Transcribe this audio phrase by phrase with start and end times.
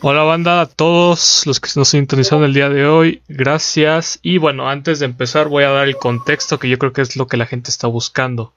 [0.00, 4.18] Hola banda, a todos los que nos sintonizaron el día de hoy, gracias.
[4.20, 7.16] Y bueno, antes de empezar voy a dar el contexto que yo creo que es
[7.16, 8.52] lo que la gente está buscando.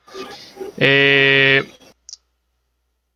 [0.78, 1.70] Eh,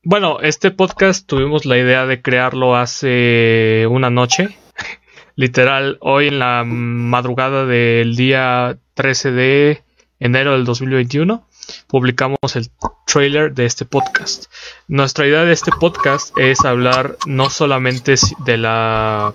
[0.03, 4.55] bueno, este podcast tuvimos la idea de crearlo hace una noche.
[5.35, 9.83] Literal, hoy en la madrugada del día 13 de
[10.19, 11.47] enero del 2021
[11.87, 12.69] publicamos el
[13.05, 14.45] trailer de este podcast.
[14.87, 19.33] Nuestra idea de este podcast es hablar no solamente de la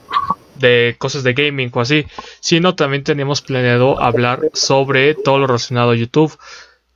[0.58, 2.06] de cosas de gaming o así,
[2.40, 6.36] sino también tenemos planeado hablar sobre todo lo relacionado a YouTube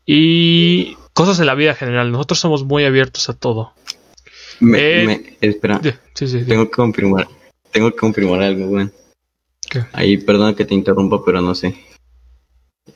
[0.07, 2.11] y cosas de la vida general.
[2.11, 3.73] Nosotros somos muy abiertos a todo.
[4.61, 7.29] Me, eh, espera, tengo que confirmar,
[7.71, 8.91] tengo que confirmar algo, güey.
[9.93, 11.75] Ahí, perdona que te interrumpa, pero no sé.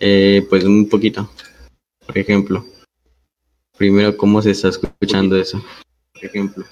[0.00, 1.30] Eh, pues un poquito.
[2.06, 2.64] Por ejemplo,
[3.76, 5.64] primero, ¿cómo se está escuchando eso?
[6.12, 6.64] Por ejemplo.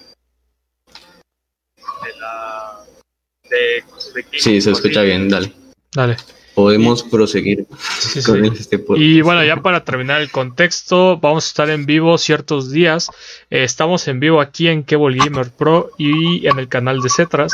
[1.76, 2.84] De la...
[3.50, 3.84] De,
[4.38, 5.52] sí, se escucha bien, dale.
[5.92, 6.16] Dale.
[6.54, 7.66] Podemos proseguir
[8.26, 9.02] con este podcast.
[9.02, 13.08] Y bueno, ya para terminar el contexto, vamos a estar en vivo ciertos días.
[13.48, 17.52] Eh, estamos en vivo aquí en Cable Gamer Pro y en el canal de Cetras.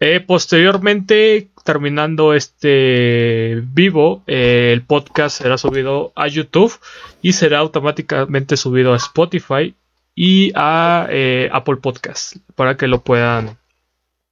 [0.00, 6.72] Eh, posteriormente, terminando este vivo, eh, el podcast será subido a YouTube
[7.20, 9.74] y será automáticamente subido a Spotify
[10.14, 13.58] y a eh, Apple Podcast para que lo puedan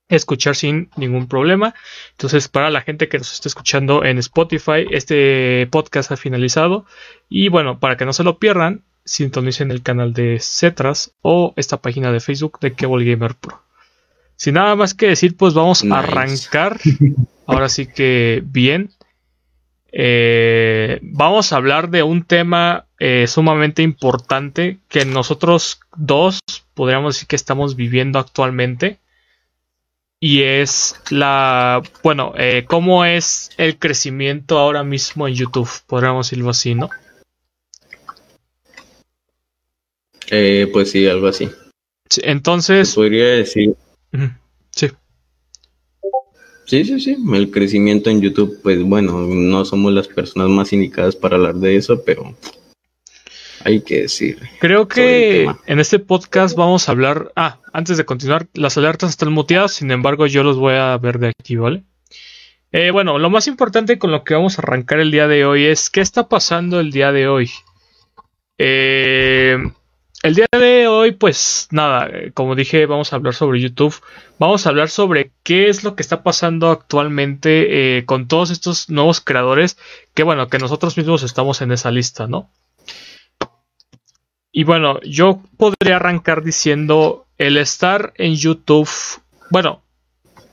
[0.08, 1.74] escuchar sin ningún problema.
[2.12, 6.86] Entonces, para la gente que nos está escuchando en Spotify, este podcast ha finalizado.
[7.28, 11.78] Y bueno, para que no se lo pierdan, sintonicen el canal de Cetras o esta
[11.78, 13.65] página de Facebook de Cable Gamer Pro.
[14.36, 16.78] Sin nada más que decir, pues vamos a arrancar.
[17.46, 18.90] Ahora sí que bien.
[19.92, 26.40] Eh, vamos a hablar de un tema eh, sumamente importante que nosotros dos
[26.74, 28.98] podríamos decir que estamos viviendo actualmente.
[30.20, 36.50] Y es la, bueno, eh, cómo es el crecimiento ahora mismo en YouTube, podríamos decirlo
[36.50, 36.90] así, ¿no?
[40.72, 41.48] pues sí, algo así.
[42.22, 42.94] entonces...
[42.94, 43.76] Podría decir
[44.70, 44.88] Sí.
[46.66, 47.16] Sí, sí, sí.
[47.32, 51.76] El crecimiento en YouTube, pues bueno, no somos las personas más indicadas para hablar de
[51.76, 52.34] eso, pero
[53.64, 54.38] hay que decir.
[54.60, 57.32] Creo que en este podcast vamos a hablar.
[57.36, 61.18] Ah, antes de continuar, las alertas están muteadas, sin embargo, yo los voy a ver
[61.18, 61.84] de aquí, ¿vale?
[62.72, 65.64] Eh, bueno, lo más importante con lo que vamos a arrancar el día de hoy
[65.64, 67.50] es qué está pasando el día de hoy.
[68.58, 69.56] Eh,
[70.26, 73.94] el día de hoy, pues nada, eh, como dije, vamos a hablar sobre YouTube.
[74.40, 78.90] Vamos a hablar sobre qué es lo que está pasando actualmente eh, con todos estos
[78.90, 79.78] nuevos creadores.
[80.14, 82.50] Que bueno, que nosotros mismos estamos en esa lista, ¿no?
[84.50, 88.90] Y bueno, yo podría arrancar diciendo el estar en YouTube.
[89.50, 89.82] Bueno,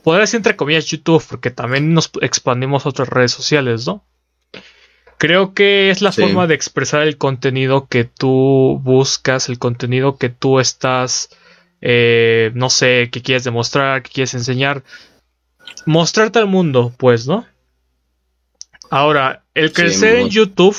[0.04, 4.04] podría decir entre comillas YouTube, porque también nos expandimos a otras redes sociales, ¿no?
[5.24, 10.28] Creo que es la forma de expresar el contenido que tú buscas, el contenido que
[10.28, 11.30] tú estás,
[11.80, 14.84] eh, no sé, que quieres demostrar, que quieres enseñar.
[15.86, 17.46] Mostrarte al mundo, pues, ¿no?
[18.90, 20.76] Ahora, el crecer en YouTube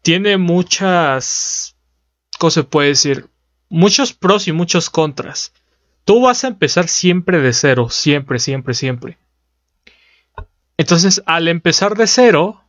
[0.00, 1.76] tiene muchas,
[2.38, 3.26] ¿cómo se puede decir?
[3.68, 5.52] Muchos pros y muchos contras.
[6.06, 9.18] Tú vas a empezar siempre de cero, siempre, siempre, siempre.
[10.78, 12.64] Entonces, al empezar de cero,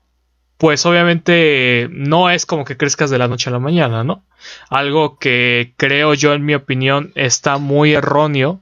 [0.60, 4.26] pues obviamente no es como que crezcas de la noche a la mañana, ¿no?
[4.70, 8.60] Algo que creo yo, en mi opinión, está muy erróneo.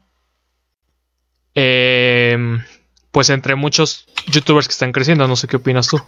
[1.56, 2.64] Em,
[3.12, 6.00] pues entre muchos youtubers que están creciendo, no sé qué opinas tú.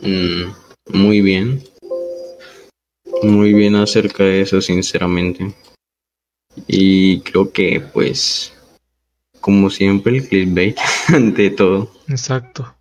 [0.00, 0.52] Mm,
[0.88, 1.62] muy bien.
[3.22, 5.54] Muy bien acerca de eso, sinceramente.
[6.66, 8.54] Y creo que pues
[9.40, 10.78] como siempre, el clickbait
[11.08, 11.90] ante todo.
[12.08, 12.74] Exacto.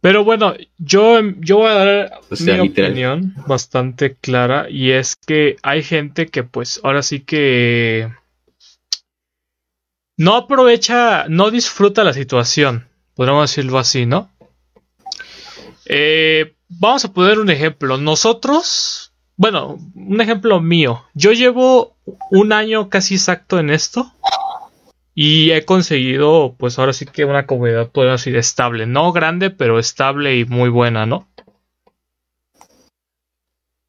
[0.00, 5.82] Pero bueno, yo, yo voy a dar mi opinión bastante clara y es que hay
[5.82, 8.12] gente que pues ahora sí que
[10.18, 14.30] no aprovecha, no disfruta la situación, podríamos decirlo así, ¿no?
[15.86, 17.96] Eh, vamos a poner un ejemplo.
[17.96, 21.04] Nosotros, bueno, un ejemplo mío.
[21.14, 21.96] Yo llevo
[22.30, 24.12] un año casi exacto en esto.
[25.14, 28.86] Y he conseguido, pues ahora sí que una comunidad, puedo decir, estable.
[28.86, 31.28] No grande, pero estable y muy buena, ¿no?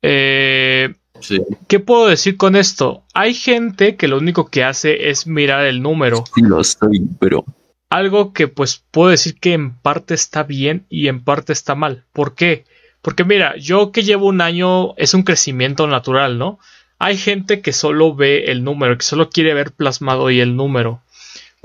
[0.04, 1.42] Eh, sí.
[1.68, 3.04] ¿Qué puedo decir con esto?
[3.16, 6.24] Hay gente que lo único que hace es mirar el número.
[6.34, 7.44] Sí, lo estoy, pero.
[7.90, 12.04] Algo que pues puedo decir que en parte está bien y en parte está mal.
[12.14, 12.66] ¿Por qué?
[13.02, 16.60] Porque mira, yo que llevo un año es un crecimiento natural, ¿no?
[16.98, 21.02] Hay gente que solo ve el número, que solo quiere ver plasmado y el número.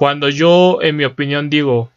[0.01, 1.91] Cuando yo, en mi opinión, digo,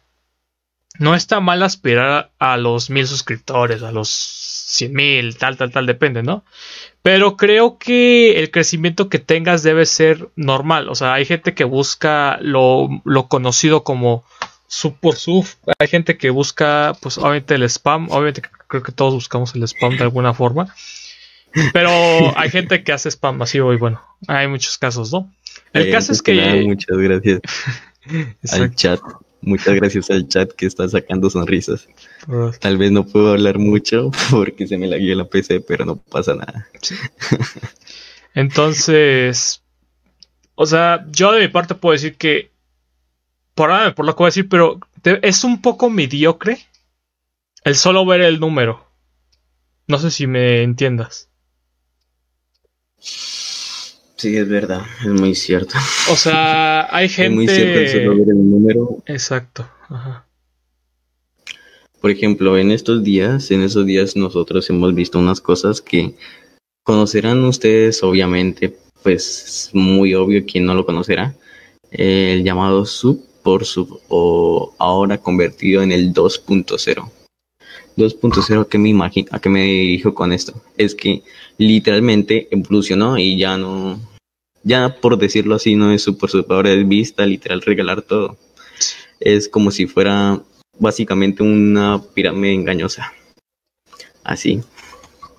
[0.98, 5.86] no está mal aspirar a los mil suscriptores, a los cien mil, tal, tal, tal,
[5.86, 6.44] depende, ¿no?
[7.00, 10.90] Pero creo que el crecimiento que tengas debe ser normal.
[10.90, 14.22] O sea, hay gente que busca lo, lo conocido como
[14.66, 15.46] sub por sub.
[15.78, 18.10] Hay gente que busca, pues obviamente el spam.
[18.10, 20.74] Obviamente creo que todos buscamos el spam de alguna forma.
[21.72, 21.88] Pero
[22.36, 25.32] hay gente que hace spam masivo y bueno, hay muchos casos, ¿no?
[25.72, 26.62] El caso es que...
[26.66, 27.40] muchas gracias
[28.52, 29.00] al chat.
[29.40, 31.86] Muchas gracias al chat que está sacando sonrisas.
[32.60, 35.96] Tal vez no puedo hablar mucho porque se me la guió la PC, pero no
[35.96, 36.68] pasa nada.
[38.34, 39.62] Entonces,
[40.54, 42.52] o sea, yo de mi parte puedo decir que
[43.54, 44.80] por, por lo que voy a decir, pero
[45.22, 46.58] es un poco mediocre
[47.64, 48.86] el solo ver el número.
[49.86, 51.28] No sé si me entiendas.
[54.24, 55.74] Sí, es verdad, es muy cierto.
[56.10, 57.28] O sea, hay gente.
[57.28, 59.02] Es muy cierto el solo ver el número.
[59.04, 59.68] Exacto.
[62.00, 66.14] Por ejemplo, en estos días, en esos días nosotros hemos visto unas cosas que
[66.84, 71.34] conocerán ustedes, obviamente, pues muy obvio quien no lo conocerá.
[71.90, 77.10] El llamado sub por sub o ahora convertido en el 2.0.
[77.98, 81.22] 2.0 que me imagino, a qué me dirijo con esto, es que
[81.58, 84.00] literalmente evolucionó y ya no,
[84.64, 88.36] ya por decirlo así, no es super sub, ahora es vista, literal regalar todo.
[89.20, 90.40] Es como si fuera
[90.78, 93.12] básicamente una pirámide engañosa.
[94.24, 94.62] Así.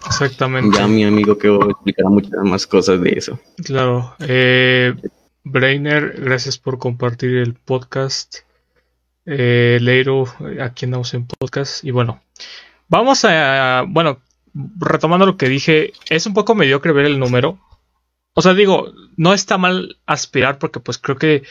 [0.05, 0.77] Exactamente.
[0.77, 3.39] Ya mi amigo que explicará muchas más cosas de eso.
[3.63, 4.15] Claro.
[4.19, 4.93] Eh,
[5.43, 8.37] Brainer, gracias por compartir el podcast.
[9.25, 10.25] Eh, Leiro,
[10.61, 11.83] aquí andamos en podcast.
[11.83, 12.21] Y bueno,
[12.87, 13.83] vamos a.
[13.87, 14.19] Bueno,
[14.77, 17.59] retomando lo que dije, es un poco mediocre ver el número.
[18.35, 21.43] O sea, digo, no está mal aspirar porque, pues creo que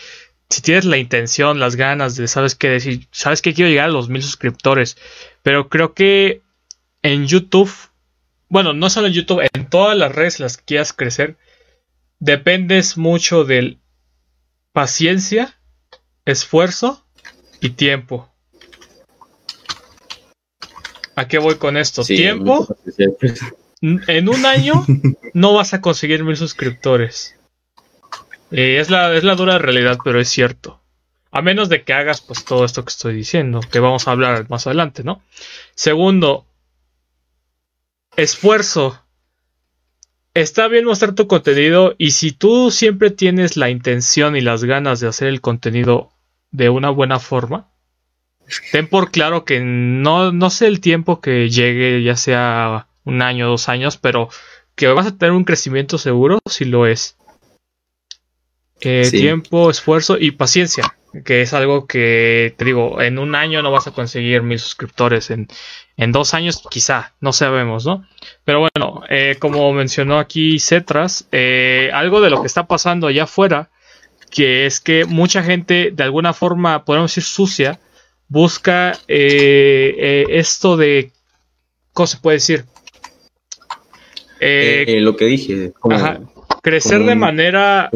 [0.51, 3.93] si tienes la intención, las ganas de, sabes qué decir, sabes que quiero llegar a
[3.93, 4.99] los mil suscriptores.
[5.43, 6.43] Pero creo que
[7.03, 7.73] en YouTube,
[8.51, 11.39] bueno, no solo en YouTube, en todas las redes las que quieras crecer,
[12.19, 13.79] dependes mucho del
[14.73, 15.59] paciencia,
[16.27, 17.03] esfuerzo
[17.63, 18.31] y tiempo.
[21.17, 22.05] ¿A qué voy con esto?
[22.05, 22.69] tiempo.
[23.81, 24.85] En un año
[25.35, 27.37] no vas a conseguir mil suscriptores.
[28.51, 30.81] Eh, es, la, es la dura realidad, pero es cierto.
[31.31, 34.49] A menos de que hagas pues todo esto que estoy diciendo, que vamos a hablar
[34.49, 35.21] más adelante, ¿no?
[35.75, 36.47] Segundo,
[38.17, 39.01] esfuerzo
[40.35, 45.01] está bien mostrar tu contenido y si tú siempre tienes la intención y las ganas
[45.01, 46.11] de hacer el contenido
[46.51, 47.69] de una buena forma,
[48.73, 53.49] ten por claro que no, no sé el tiempo que llegue, ya sea un año,
[53.49, 54.29] dos años, pero
[54.75, 57.17] que vas a tener un crecimiento seguro si lo es.
[58.81, 63.71] Eh, tiempo, esfuerzo y paciencia, que es algo que te digo, en un año no
[63.71, 65.49] vas a conseguir mil suscriptores, en,
[65.97, 68.07] en dos años quizá, no sabemos, ¿no?
[68.45, 73.25] Pero bueno, eh, como mencionó aquí Cetras, eh, algo de lo que está pasando allá
[73.25, 73.71] afuera,
[74.31, 77.81] que es que mucha gente de alguna forma, podemos decir sucia,
[78.29, 81.13] busca esto de,
[81.93, 82.65] ¿cómo se puede decir?
[85.01, 85.73] Lo que dije,
[86.63, 87.91] crecer de manera,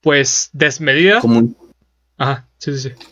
[0.00, 1.20] pues, desmedida.
[2.16, 3.06] Ajá, sí, sí, sí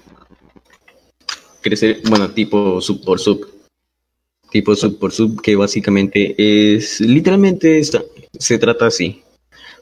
[1.61, 3.47] crecer, bueno, tipo sub por sub.
[4.51, 8.03] Tipo sub por sub, que básicamente es, literalmente está,
[8.39, 9.23] se trata así.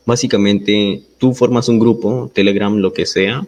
[0.04, 3.46] Básicamente, tú formas un grupo, Telegram, lo que sea,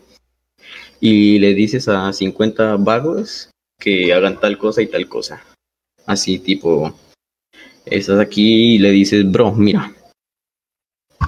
[1.00, 5.42] y le dices a 50 vagos que hagan tal cosa y tal cosa.
[6.06, 6.94] Así, tipo,
[7.90, 9.92] estás aquí y le dices, bro, mira,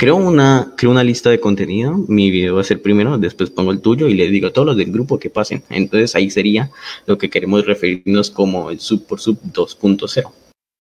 [0.00, 3.70] creo una, creo una lista de contenido, mi video va a ser primero, después pongo
[3.70, 5.62] el tuyo y le digo a todos los del grupo que pasen.
[5.68, 6.70] Entonces ahí sería
[7.06, 10.32] lo que queremos referirnos como el sub por sub 2.0.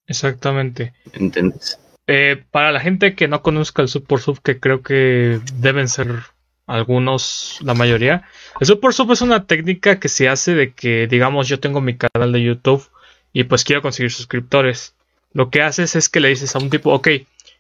[0.08, 0.94] Exactamente.
[1.12, 1.80] ¿Entiendes?
[2.08, 5.90] Eh, para la gente que no conozca el sub por sub, que creo que deben
[5.90, 6.22] ser
[6.66, 8.24] algunos, la mayoría,
[8.62, 11.82] el sub por sub es una técnica que se hace de que, digamos, yo tengo
[11.82, 12.88] mi canal de YouTube
[13.34, 14.96] y pues quiero conseguir suscriptores.
[15.34, 17.10] Lo que haces es que le dices a un tipo, ok,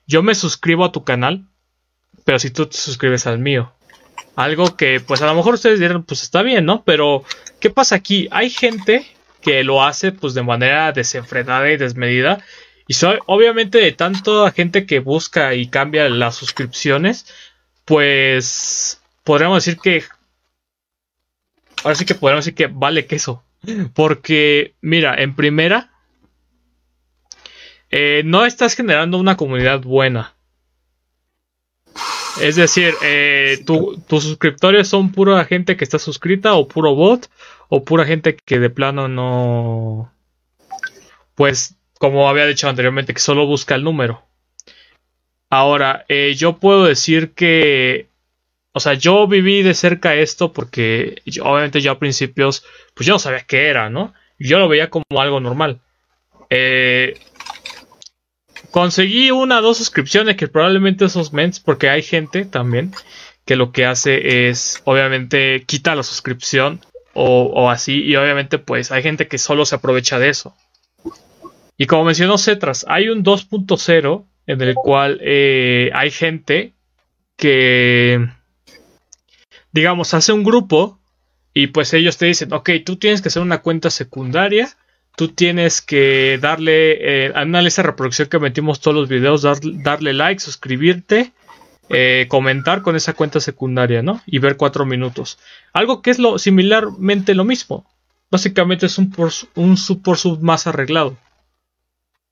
[0.07, 1.45] yo me suscribo a tu canal,
[2.25, 3.71] pero si tú te suscribes al mío.
[4.35, 6.83] Algo que, pues a lo mejor ustedes dirán, pues está bien, ¿no?
[6.83, 7.23] Pero,
[7.59, 8.27] ¿qué pasa aquí?
[8.31, 9.05] Hay gente
[9.41, 12.43] que lo hace, pues de manera desenfrenada y desmedida.
[12.87, 12.95] Y
[13.27, 17.27] obviamente, de tanta gente que busca y cambia las suscripciones,
[17.85, 20.03] pues podríamos decir que.
[21.83, 23.43] Ahora sí que podríamos decir que vale queso.
[23.93, 25.88] Porque, mira, en primera,
[27.89, 30.35] eh, no estás generando una comunidad buena.
[32.41, 37.29] Es decir, eh, tus suscriptores son pura gente que está suscrita o puro bot
[37.67, 40.13] o pura gente que de plano no...
[41.35, 44.23] Pues, como había dicho anteriormente, que solo busca el número.
[45.49, 48.07] Ahora, eh, yo puedo decir que...
[48.71, 53.19] O sea, yo viví de cerca esto porque obviamente yo a principios, pues yo no
[53.19, 54.13] sabía qué era, ¿no?
[54.37, 55.81] Yo lo veía como algo normal.
[56.49, 57.19] Eh,
[58.71, 62.93] conseguí una o dos suscripciones que probablemente esos ments, porque hay gente también
[63.45, 66.81] que lo que hace es, obviamente, quita la suscripción
[67.13, 70.55] o, así, y obviamente, pues hay gente que solo se aprovecha de eso.
[71.77, 76.73] Y como mencionó Cetras, hay un 2.0 en el cual eh, hay gente
[77.35, 78.25] que,
[79.71, 80.99] digamos, hace un grupo
[81.53, 84.69] y pues ellos te dicen, ok, tú tienes que hacer una cuenta secundaria
[85.19, 89.41] tú tienes que darle eh, a esa reproducción que metimos todos los videos,
[89.83, 91.33] darle like, suscribirte,
[91.89, 94.21] eh, comentar con esa cuenta secundaria, ¿no?
[94.25, 95.37] Y ver cuatro minutos.
[95.73, 97.85] Algo que es lo similarmente lo mismo.
[98.31, 99.13] Básicamente es un,
[99.55, 101.17] un sub por sub más arreglado.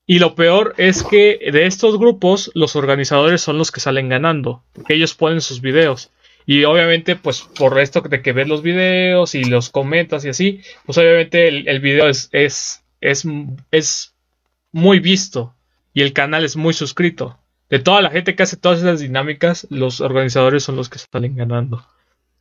[0.06, 4.62] Y lo peor es que de estos grupos los organizadores son los que salen ganando,
[4.88, 6.10] ellos ponen sus videos.
[6.50, 10.62] Y obviamente, pues por esto de que ves los videos y los comentas y así,
[10.86, 13.26] pues obviamente el, video es, es, es,
[13.70, 14.14] es
[14.72, 15.54] muy visto
[15.92, 17.38] y el canal es muy suscrito.
[17.68, 21.36] De toda la gente que hace todas esas dinámicas, los organizadores son los que salen
[21.36, 21.86] ganando.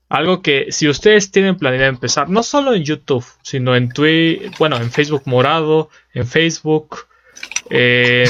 [0.07, 4.77] Algo que si ustedes tienen planeado empezar, no solo en YouTube, sino en Twitter, bueno,
[4.77, 7.07] en Facebook Morado, en Facebook,
[7.69, 8.29] en,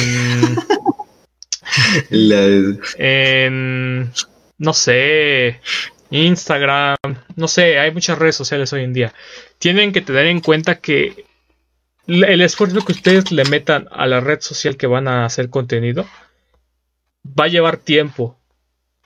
[2.97, 4.11] en
[4.57, 5.61] no sé,
[6.09, 6.97] Instagram,
[7.35, 9.13] no sé, hay muchas redes sociales hoy en día.
[9.59, 11.25] Tienen que tener en cuenta que
[12.07, 16.05] el esfuerzo que ustedes le metan a la red social que van a hacer contenido
[17.27, 18.39] va a llevar tiempo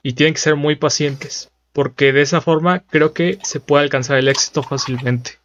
[0.03, 4.17] y tienen que ser muy pacientes porque de esa forma creo que se puede alcanzar
[4.17, 5.39] el éxito fácilmente.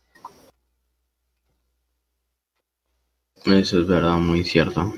[3.44, 4.92] Eso es verdad, muy cierto.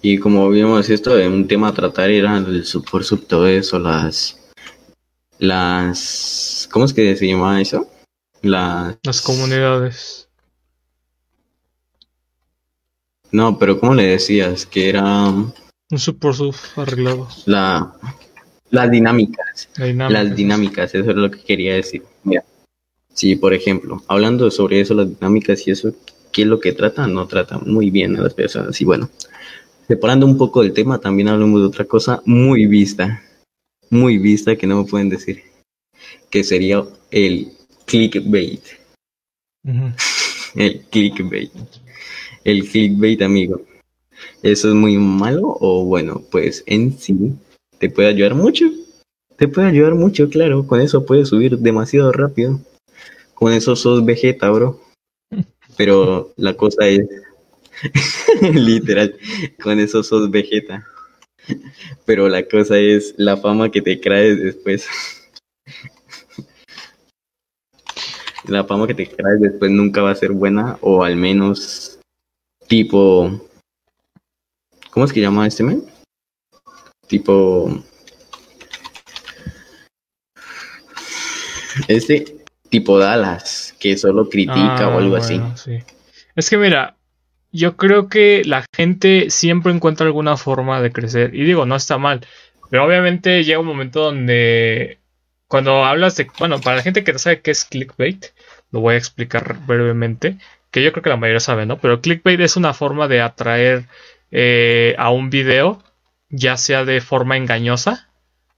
[0.00, 4.38] Y como vimos esto, un tema a tratar era el por sub todo eso, las
[5.38, 7.88] las ¿cómo es que se llama eso?
[8.42, 10.28] Las las comunidades.
[13.30, 14.66] No, pero ¿cómo le decías?
[14.66, 15.52] Que era un
[15.96, 17.28] sub por sub arreglado.
[17.46, 17.92] La
[18.70, 22.02] las dinámicas, Las dinámicas, eso es lo que quería decir.
[22.22, 22.44] Mira.
[23.14, 25.92] Sí, por ejemplo, hablando sobre eso, las dinámicas y eso,
[26.32, 27.06] ¿qué es lo que trata?
[27.06, 28.80] No trata muy bien a las personas.
[28.80, 29.10] Y bueno,
[29.88, 33.22] Separando un poco del tema, también hablamos de otra cosa muy vista,
[33.88, 35.42] muy vista que no me pueden decir,
[36.28, 37.52] que sería el
[37.86, 38.60] clickbait.
[40.54, 41.50] El clickbait.
[42.44, 43.62] El clickbait, amigo.
[44.42, 46.22] ¿Eso es muy malo o bueno?
[46.30, 47.32] Pues en sí
[47.78, 48.66] te puede ayudar mucho.
[49.36, 50.66] Te puede ayudar mucho, claro.
[50.66, 52.60] Con eso puedes subir demasiado rápido.
[53.32, 54.82] Con eso sos vegeta, bro.
[55.78, 57.08] Pero la cosa es
[58.54, 59.16] Literal,
[59.62, 60.86] con eso sos Vegeta.
[62.04, 64.86] Pero la cosa es la fama que te traes después.
[68.44, 71.98] la fama que te traes después nunca va a ser buena, o al menos
[72.66, 73.48] tipo.
[74.90, 75.84] ¿Cómo es que llama este men?
[77.06, 77.82] Tipo.
[81.86, 85.40] Este tipo Dallas, que solo critica o algo ah, así.
[86.34, 86.97] Es que mira,
[87.52, 91.34] yo creo que la gente siempre encuentra alguna forma de crecer.
[91.34, 92.26] Y digo, no está mal.
[92.70, 94.98] Pero obviamente llega un momento donde
[95.46, 96.26] cuando hablas de...
[96.38, 98.26] Bueno, para la gente que no sabe qué es clickbait,
[98.70, 100.36] lo voy a explicar brevemente.
[100.70, 101.78] Que yo creo que la mayoría sabe, ¿no?
[101.78, 103.86] Pero clickbait es una forma de atraer
[104.30, 105.82] eh, a un video,
[106.28, 108.10] ya sea de forma engañosa,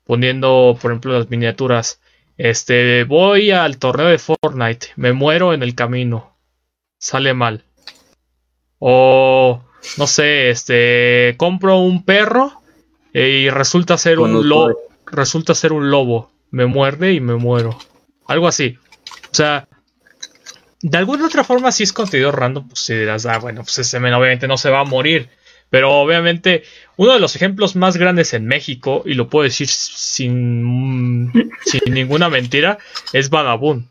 [0.04, 2.00] poniendo, por ejemplo, las miniaturas.
[2.36, 6.36] Este, voy al torneo de Fortnite, me muero en el camino,
[6.98, 7.64] sale mal
[8.80, 9.62] o,
[9.98, 12.60] no sé, este, compro un perro
[13.12, 14.76] y resulta ser un lobo.
[15.06, 16.32] Resulta ser un lobo.
[16.50, 17.78] Me muerde y me muero.
[18.26, 18.78] Algo así.
[19.30, 19.68] O sea,
[20.82, 24.00] de alguna otra forma, si es contenido random, pues si dirás, ah, bueno, pues ese
[24.00, 25.28] men obviamente no se va a morir.
[25.68, 26.64] Pero obviamente,
[26.96, 32.28] uno de los ejemplos más grandes en México, y lo puedo decir sin, sin ninguna
[32.28, 32.78] mentira,
[33.12, 33.86] es Vagabund.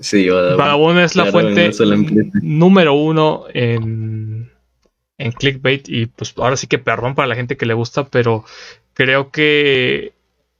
[0.00, 0.26] Sí,
[0.98, 1.70] es la fuente
[2.42, 4.50] número uno en,
[5.18, 8.44] en clickbait y pues ahora sí que perdón para la gente que le gusta, pero
[8.94, 10.14] creo que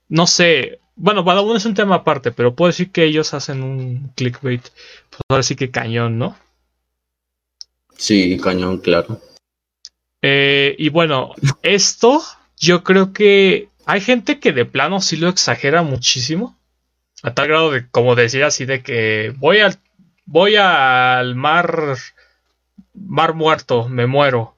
[0.09, 4.11] no sé, bueno, Badabun es un tema aparte, pero puedo decir que ellos hacen un
[4.15, 4.61] clickbait,
[5.09, 6.37] pues ahora sí que cañón, ¿no?
[7.97, 9.21] Sí, cañón, claro.
[10.21, 11.33] Eh, y bueno,
[11.63, 12.21] esto
[12.57, 16.55] yo creo que hay gente que de plano sí lo exagera muchísimo.
[17.23, 19.77] A tal grado de, como decir así, de que voy al,
[20.25, 21.95] voy al mar,
[22.93, 24.55] mar muerto, me muero.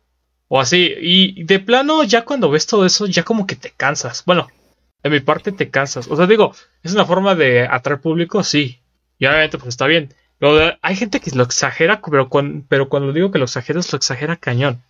[0.47, 0.93] O así.
[0.99, 4.23] Y de plano, ya cuando ves todo eso, ya como que te cansas.
[4.25, 4.47] Bueno,
[5.01, 6.07] de mi parte te cansas.
[6.07, 8.79] O sea, digo, es una forma de atraer público, sí.
[9.17, 10.13] Y obviamente, pues está bien.
[10.39, 12.29] Pero hay gente que lo exagera, pero,
[12.67, 14.83] pero cuando digo que lo exagera, lo exagera cañón.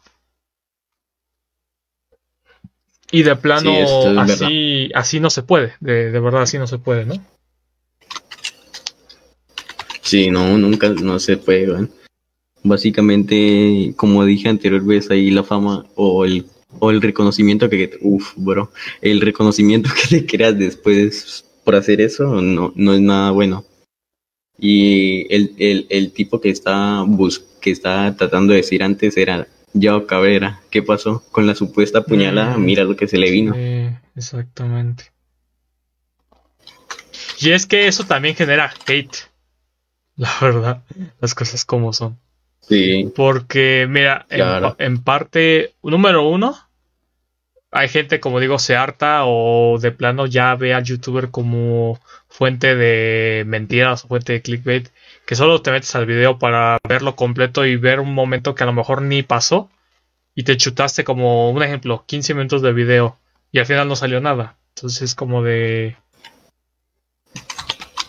[3.11, 3.71] Y de plano,
[4.19, 5.75] así, así no se puede.
[5.79, 7.23] De, de, verdad, así no se puede, ¿no?
[10.13, 11.87] Sí, no, nunca, no se puede,
[12.61, 16.45] Básicamente, como dije anteriormente, ahí la fama o el,
[16.77, 22.43] o el reconocimiento que, uff, bro, el reconocimiento que te creas después por hacer eso
[22.43, 23.65] no, no es nada bueno.
[24.59, 29.47] Y el, el, el tipo que está, bus que está tratando de decir antes era
[29.73, 32.55] Yao Cabrera, ¿qué pasó con la supuesta puñalada?
[32.55, 32.63] Mm.
[32.65, 33.55] Mira lo que se le vino.
[34.15, 35.05] exactamente.
[37.39, 39.32] Y es que eso también genera hate.
[40.15, 40.83] La verdad,
[41.19, 42.19] las cosas como son.
[42.61, 43.11] Sí.
[43.15, 46.55] Porque, mira, en, parte, número uno,
[47.71, 52.75] hay gente, como digo, se harta o de plano ya ve al youtuber como fuente
[52.75, 54.89] de mentiras o fuente de clickbait
[55.25, 58.65] que solo te metes al video para verlo completo y ver un momento que a
[58.65, 59.69] lo mejor ni pasó
[60.35, 63.17] y te chutaste como un ejemplo 15 minutos de video
[63.51, 65.95] y al final no salió nada entonces es como de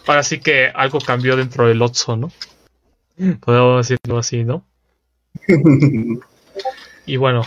[0.07, 2.31] ahora sí que algo cambió dentro del Otso no
[3.41, 4.65] podemos decirlo así no
[7.07, 7.43] y bueno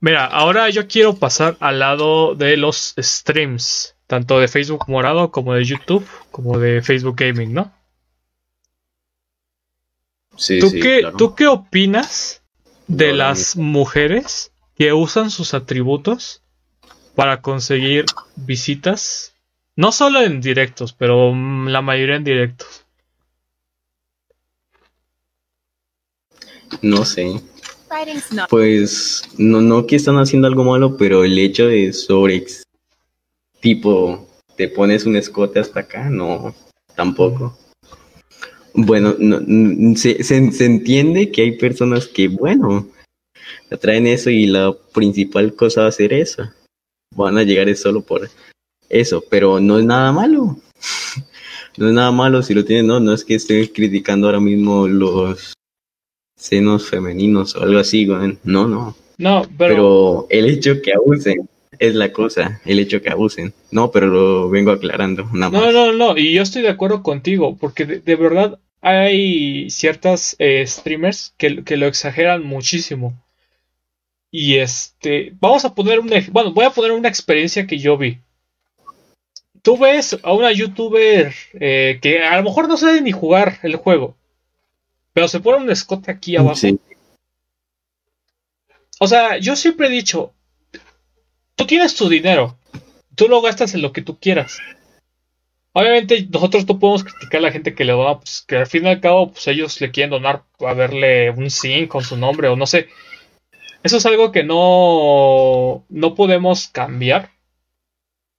[0.00, 5.54] mira ahora yo quiero pasar al lado de los streams tanto de Facebook Morado como
[5.54, 7.72] de YouTube como de Facebook Gaming no
[10.60, 12.42] ¿Tú, qué, ¿Tú qué opinas
[12.86, 16.42] de las mujeres que usan sus atributos
[17.14, 19.34] para conseguir visitas?
[19.76, 22.84] No solo en directos, pero la mayoría en directos.
[26.82, 27.40] No sé.
[28.48, 32.46] Pues no, no que están haciendo algo malo, pero el hecho de sobre
[33.60, 36.54] tipo te pones un escote hasta acá, no,
[36.94, 37.58] tampoco.
[38.74, 39.16] Bueno,
[39.96, 42.88] se, se, entiende que hay personas que, bueno,
[43.80, 46.44] traen eso y la principal cosa va a ser eso.
[47.16, 48.28] Van a llegar solo por
[48.90, 50.56] eso, pero no es nada malo.
[51.78, 54.86] no es nada malo si lo tienen, no, no es que esté criticando ahora mismo
[54.86, 55.54] los
[56.36, 58.96] senos femeninos o algo así, no, no.
[59.18, 59.74] No, pero...
[59.74, 61.48] pero el hecho que abusen
[61.78, 63.52] es la cosa, el hecho que abusen.
[63.70, 65.28] No, pero lo vengo aclarando.
[65.32, 70.36] Nada no, no, no, y yo estoy de acuerdo contigo, porque de, verdad hay ciertas
[70.38, 73.14] eh, streamers que, que, lo exageran muchísimo.
[74.30, 78.18] Y este, vamos a poner un, bueno, voy a poner una experiencia que yo vi.
[79.62, 83.76] Tú ves a una youtuber eh, que a lo mejor no sabe ni jugar el
[83.76, 84.16] juego,
[85.12, 86.58] pero se pone un escote aquí abajo.
[88.98, 90.32] O sea, yo siempre he dicho,
[91.56, 92.58] tú tienes tu dinero,
[93.14, 94.58] tú lo gastas en lo que tú quieras.
[95.72, 98.84] Obviamente nosotros no podemos criticar a la gente que le da, pues que al fin
[98.84, 102.48] y al cabo, pues ellos le quieren donar a verle un sim con su nombre
[102.48, 102.88] o no sé.
[103.82, 107.30] Eso es algo que no, no podemos cambiar.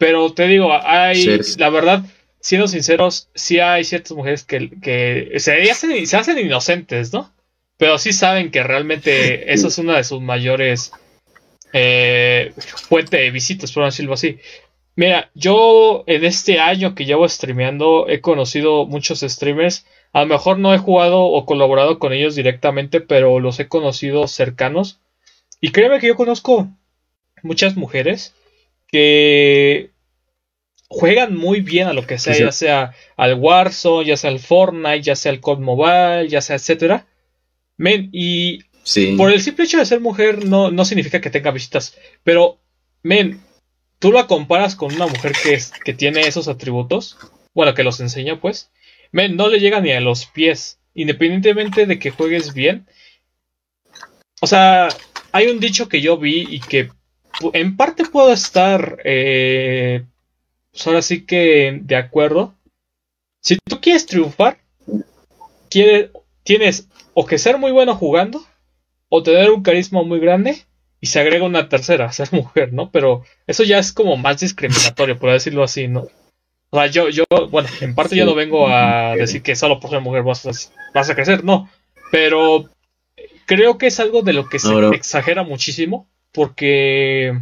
[0.02, 2.04] Pero te digo, hay, la verdad,
[2.40, 7.32] siendo sinceros, sí hay ciertas mujeres que, que se, hacen, se hacen inocentes, ¿no?
[7.78, 10.92] Pero sí saben que realmente eso es una de sus mayores
[11.72, 14.40] eh, fuente de visitas, por decirlo así.
[14.96, 19.86] Mira, yo en este año que llevo streameando he conocido muchos streamers.
[20.14, 24.28] A lo mejor no he jugado o colaborado con ellos directamente, pero los he conocido
[24.28, 25.00] cercanos.
[25.60, 26.70] Y créeme que yo conozco
[27.44, 28.34] muchas mujeres
[28.92, 29.92] que
[30.88, 35.02] juegan muy bien a lo que sea, ya sea al Warzone, ya sea al Fortnite,
[35.02, 37.08] ya sea al COD Mobile, ya sea etcétera.
[37.78, 38.60] Men, y
[39.18, 41.98] por el simple hecho de ser mujer no, no significa que tenga visitas.
[42.24, 42.60] Pero,
[43.04, 43.42] men,
[44.00, 47.18] tú la comparas con una mujer que, es, que tiene esos atributos.
[47.54, 48.70] Bueno, que los enseña, pues.
[49.12, 50.80] Men, no le llega ni a los pies.
[50.94, 52.86] Independientemente de que juegues bien.
[54.42, 54.90] O sea,
[55.32, 56.90] hay un dicho que yo vi y que
[57.54, 59.00] en parte puedo estar.
[59.04, 60.06] Eh,
[60.72, 62.56] pues ahora sí que de acuerdo.
[63.42, 64.60] Si tú quieres triunfar,
[65.70, 66.12] quieres,
[66.44, 68.44] tienes o que ser muy bueno jugando
[69.10, 70.64] o tener un carisma muy grande
[71.02, 72.92] y se agrega una tercera, ser mujer, ¿no?
[72.92, 76.08] Pero eso ya es como más discriminatorio, por decirlo así, ¿no?
[76.70, 79.90] O sea, yo, yo, bueno, en parte yo no vengo a decir que solo por
[79.90, 80.52] ser mujer vas a,
[80.94, 81.70] vas a crecer, no.
[82.12, 82.70] Pero
[83.46, 87.40] creo que es algo de lo que se exagera muchísimo, porque,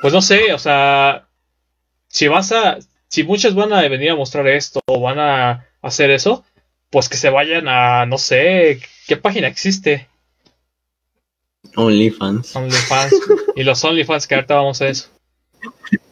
[0.00, 1.28] pues no sé, o sea,
[2.08, 6.10] si vas a, si muchas van a venir a mostrar esto o van a hacer
[6.10, 6.44] eso,
[6.90, 10.08] pues que se vayan a, no sé, ¿qué página existe?
[11.76, 12.54] OnlyFans.
[12.56, 13.14] OnlyFans.
[13.56, 15.08] y los OnlyFans, que ahorita vamos a eso.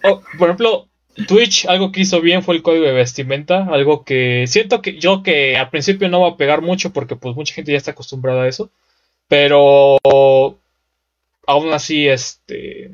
[0.04, 0.88] Oh, por ejemplo,
[1.26, 5.22] Twitch, algo que hizo bien fue el código de vestimenta, algo que siento que yo
[5.22, 8.42] que al principio no va a pegar mucho porque pues mucha gente ya está acostumbrada
[8.42, 8.70] a eso,
[9.26, 9.98] pero
[11.48, 12.92] aún así este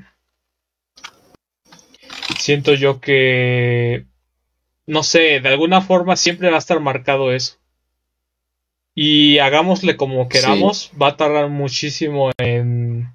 [2.39, 4.07] siento yo que
[4.87, 7.57] no sé, de alguna forma siempre va a estar marcado eso.
[8.95, 13.09] Y hagámosle como queramos, va a tardar muchísimo en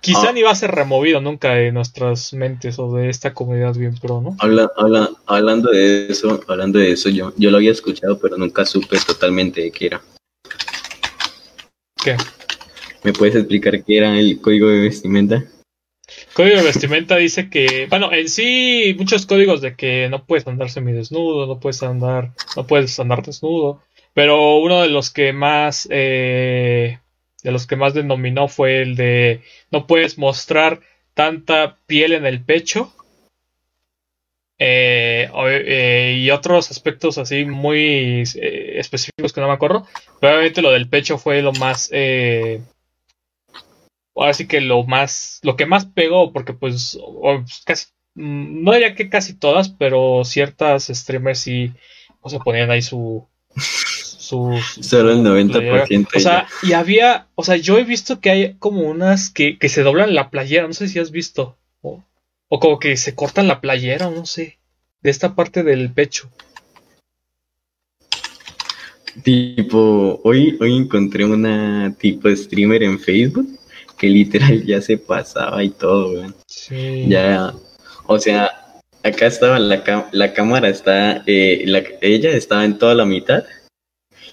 [0.00, 0.32] Quizá ah.
[0.32, 4.20] ni va a ser removido nunca de nuestras mentes o de esta comunidad bien pro,
[4.20, 4.36] ¿no?
[4.40, 4.70] Habla,
[5.26, 9.62] hablando de eso, hablando de eso, yo, yo lo había escuchado, pero nunca supe totalmente
[9.62, 10.02] de qué era.
[12.02, 12.16] ¿Qué?
[13.06, 15.44] ¿Me puedes explicar qué era el código de vestimenta?
[16.34, 20.70] Código de vestimenta dice que, bueno, en sí muchos códigos de que no puedes andar
[20.70, 23.80] semidesnudo, no puedes andar, no puedes andar desnudo,
[24.12, 26.98] pero uno de los que más eh,
[27.44, 29.40] de los que más denominó fue el de
[29.70, 30.80] no puedes mostrar
[31.14, 32.92] tanta piel en el pecho.
[34.58, 39.86] Eh, eh, y otros aspectos así muy eh, específicos que no me acuerdo.
[40.18, 41.88] Probablemente lo del pecho fue lo más.
[44.16, 45.40] Ahora sí que lo más.
[45.42, 46.98] Lo que más pegó, porque pues.
[47.64, 47.86] casi.
[48.14, 51.72] Mm, no diría que casi todas, pero ciertas streamers sí.
[52.20, 53.28] O se ponían ahí su
[54.26, 56.08] Solo el 90%.
[56.14, 59.82] O sea, y había, o sea, yo he visto que hay como unas que, se
[59.82, 61.56] doblan la playera, no sé si has visto.
[61.80, 64.58] O, como que se cortan la playera, no sé.
[65.00, 66.28] De esta parte del pecho.
[69.22, 73.48] Tipo, hoy, hoy encontré una tipo streamer en Facebook
[73.96, 76.34] que literal ya se pasaba y todo, weón.
[76.46, 77.06] Sí.
[77.08, 77.54] Ya,
[78.06, 78.50] o sea,
[79.02, 81.64] acá estaba la, la cámara, está, eh,
[82.00, 83.44] ella estaba en toda la mitad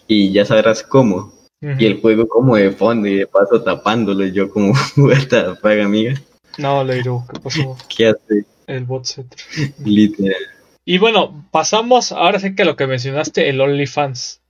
[0.08, 1.34] y ya sabrás cómo.
[1.80, 4.26] Y el juego como de fondo y de paso tapándolo.
[4.26, 6.22] Yo como, vuelta paga amiga.
[6.58, 7.78] No, Leiro, ¿qué pasó?
[7.88, 8.46] ¿Qué hace?
[8.68, 9.26] El bot set.
[9.86, 10.36] Literal.
[10.84, 14.42] Y bueno, pasamos ahora sé que lo que mencionaste, el OnlyFans.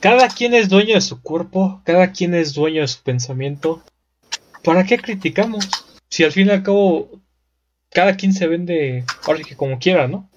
[0.00, 3.82] Cada quien es dueño de su cuerpo, cada quien es dueño de su pensamiento.
[4.64, 5.68] ¿Para qué criticamos?
[6.08, 7.20] Si al fin y al cabo
[7.90, 10.30] cada quien se vende ahora que como quiera, ¿no?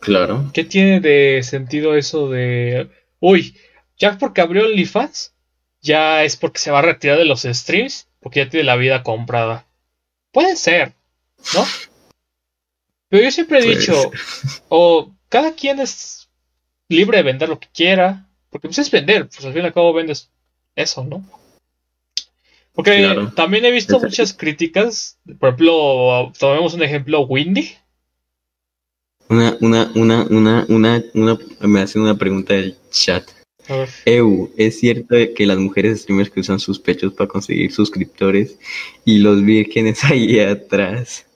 [0.00, 0.50] Claro.
[0.52, 3.56] ¿Qué tiene de sentido eso de, uy,
[3.98, 5.32] ya porque abrió OnlyFans,
[5.80, 9.02] ya es porque se va a retirar de los streams, porque ya tiene la vida
[9.02, 9.66] comprada?
[10.30, 10.92] Puede ser,
[11.54, 11.64] ¿no?
[13.08, 14.10] Pero yo siempre he dicho,
[14.68, 16.23] o cada quien es
[16.88, 19.72] libre de vender lo que quiera, porque pues es vender, pues al fin y al
[19.72, 20.30] cabo vendes
[20.74, 21.24] eso, ¿no?
[22.72, 27.72] Porque también he visto muchas críticas, por ejemplo, tomemos un ejemplo, Windy,
[29.28, 33.24] una, una, una, una, una, una, me hacen una pregunta del chat.
[34.04, 38.58] Eu, ¿es cierto que las mujeres streamers que usan sus pechos para conseguir suscriptores
[39.06, 41.26] y los vírgenes ahí atrás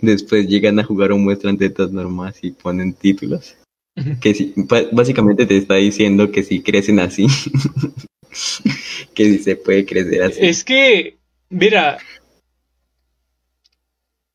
[0.00, 3.56] después llegan a jugar o muestran tetas normales y ponen títulos?
[4.20, 4.54] Que si,
[4.92, 7.26] básicamente te está diciendo que si crecen así,
[9.14, 10.38] que si se puede crecer así.
[10.40, 11.16] Es que,
[11.50, 11.98] mira,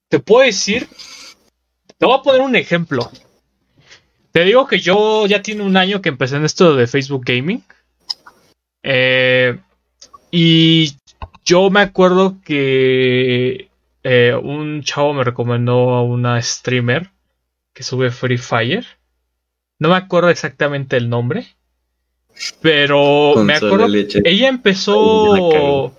[0.09, 0.87] te puedo decir
[2.03, 3.09] te voy a poner un ejemplo.
[4.33, 7.63] Te digo que yo ya tiene un año que empecé en esto de Facebook Gaming.
[8.83, 9.57] Eh,
[10.29, 10.97] y
[11.45, 13.69] yo me acuerdo que
[14.03, 17.09] eh, un chavo me recomendó a una streamer
[17.71, 18.85] que sube Free Fire.
[19.83, 21.45] No me acuerdo exactamente el nombre.
[22.61, 23.87] Pero me acuerdo.
[24.23, 25.93] Ella empezó.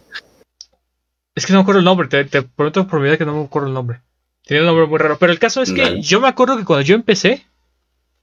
[1.35, 2.09] Es que no me acuerdo el nombre.
[2.09, 4.01] Te, te prometo por mi vida que no me acuerdo el nombre.
[4.41, 5.19] Tiene un nombre muy raro.
[5.19, 7.45] Pero el caso es que yo me acuerdo que cuando yo empecé,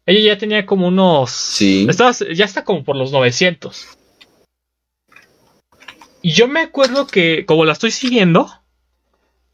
[0.08, 1.30] ella ya tenía como unos.
[1.30, 1.88] Sí.
[2.34, 3.86] ya está como por los 900.
[6.24, 8.50] Y yo me acuerdo que, como la estoy siguiendo,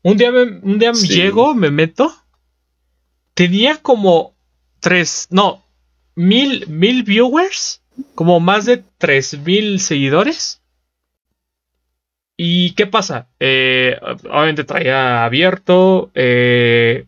[0.04, 2.16] un día, me, un día llego, me meto.
[3.34, 4.38] Tenía como
[4.80, 5.28] tres.
[5.32, 5.67] No,
[6.18, 7.82] mil, mil viewers.
[8.14, 10.62] Como más de tres mil seguidores.
[12.36, 13.30] ¿Y qué pasa?
[13.40, 16.12] Eh, obviamente traía abierto.
[16.14, 17.06] Eh,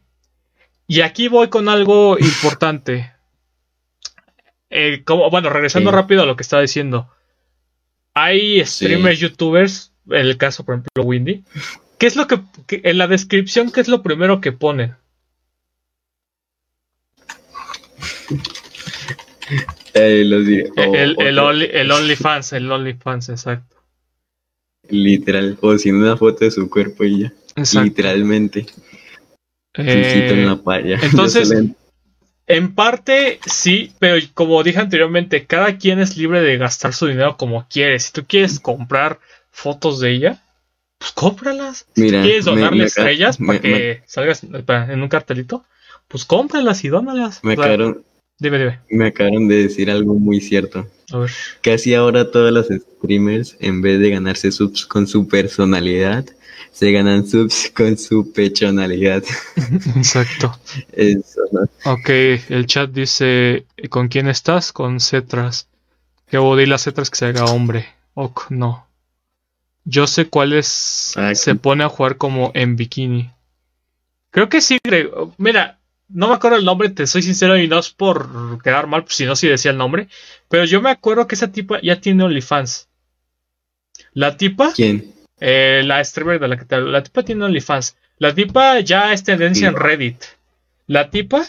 [0.87, 3.11] y aquí voy con algo importante.
[4.71, 7.09] Eh, como, bueno, regresando rápido a lo que estaba diciendo.
[8.13, 11.43] Hay streamers, youtubers, en el caso, por ejemplo, Windy.
[11.99, 14.95] ¿Qué es lo que, en la descripción, qué es lo primero que ponen?
[19.93, 23.75] Eh, el, el, el OnlyFans, el OnlyFans, exacto.
[24.89, 27.33] Literal, o sin una foto de su cuerpo y ya.
[27.81, 28.65] Literalmente.
[29.75, 30.55] Eh,
[31.01, 31.53] entonces,
[32.47, 37.37] en parte sí, pero como dije anteriormente, cada quien es libre de gastar su dinero
[37.37, 37.99] como quiere.
[37.99, 39.19] Si tú quieres comprar
[39.51, 40.43] fotos de ella,
[40.97, 41.85] pues cómpralas.
[41.95, 45.63] si quieres donarle estrellas para que salgas en un cartelito,
[46.07, 47.43] pues cómpralas y dónalas.
[47.43, 48.03] Me acabaron,
[48.39, 48.79] dime, dime.
[48.89, 50.87] Me acabaron de decir algo muy cierto.
[51.11, 51.31] A ver.
[51.61, 56.25] Casi ahora todos los streamers, en vez de ganarse subs con su personalidad,
[56.71, 59.23] se ganan subs con su pechonalidad.
[59.95, 60.57] Exacto.
[60.93, 61.41] Eso,
[61.85, 62.09] Ok,
[62.49, 64.71] el chat dice, ¿con quién estás?
[64.71, 65.67] Con Cetras.
[66.27, 67.87] Que di las Cetras que se haga hombre.
[68.13, 68.87] Ok, no.
[69.83, 71.13] Yo sé cuál es.
[71.17, 73.31] Ah, se pone a jugar como en bikini.
[74.29, 74.77] Creo que sí,
[75.37, 75.78] Mira,
[76.09, 79.15] no me acuerdo el nombre, te soy sincero y no es por quedar mal, pues
[79.15, 80.07] si no, si decía el nombre.
[80.49, 82.89] Pero yo me acuerdo que esa tipa ya tiene OnlyFans.
[84.13, 84.73] La tipa.
[84.73, 85.13] ¿Quién?
[85.39, 87.95] Eh, la streamer de la que te La tipa tiene OnlyFans.
[88.17, 90.23] La tipa ya es tendencia en Reddit.
[90.87, 91.45] La tipa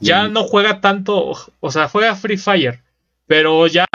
[0.00, 2.80] ya no juega tanto, o sea, juega Free Fire.
[3.26, 3.86] Pero ya,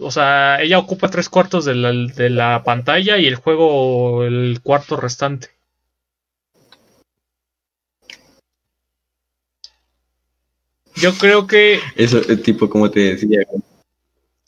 [0.00, 4.60] o sea, ella ocupa tres cuartos de la, de la pantalla y el juego el
[4.62, 5.48] cuarto restante.
[11.00, 11.80] Yo creo que.
[11.96, 13.40] Eso, es tipo, como te decía.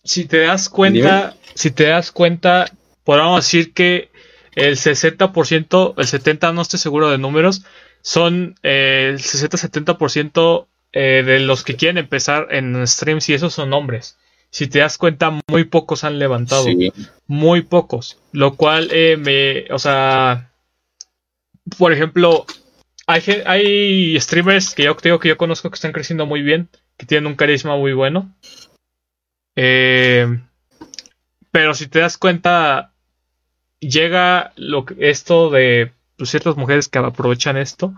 [0.05, 2.67] Si te das cuenta, si te das cuenta,
[3.05, 4.11] podemos decir que
[4.55, 7.65] el 60%, el 70%, no estoy seguro de números,
[8.03, 13.73] son eh, el 60-70% eh, de los que quieren empezar en streams y esos son
[13.73, 14.19] hombres.
[14.51, 16.67] Si te das cuenta, muy pocos han levantado.
[17.27, 18.19] Muy pocos.
[18.33, 20.53] Lo cual eh, me, o sea,
[21.79, 22.45] por ejemplo,
[23.13, 27.07] hay, hay streamers que yo creo que yo conozco que están creciendo muy bien, que
[27.07, 28.35] tienen un carisma muy bueno.
[29.55, 30.41] pero
[31.75, 32.93] si te das cuenta,
[33.81, 37.95] llega lo esto de pues, ciertas mujeres que aprovechan esto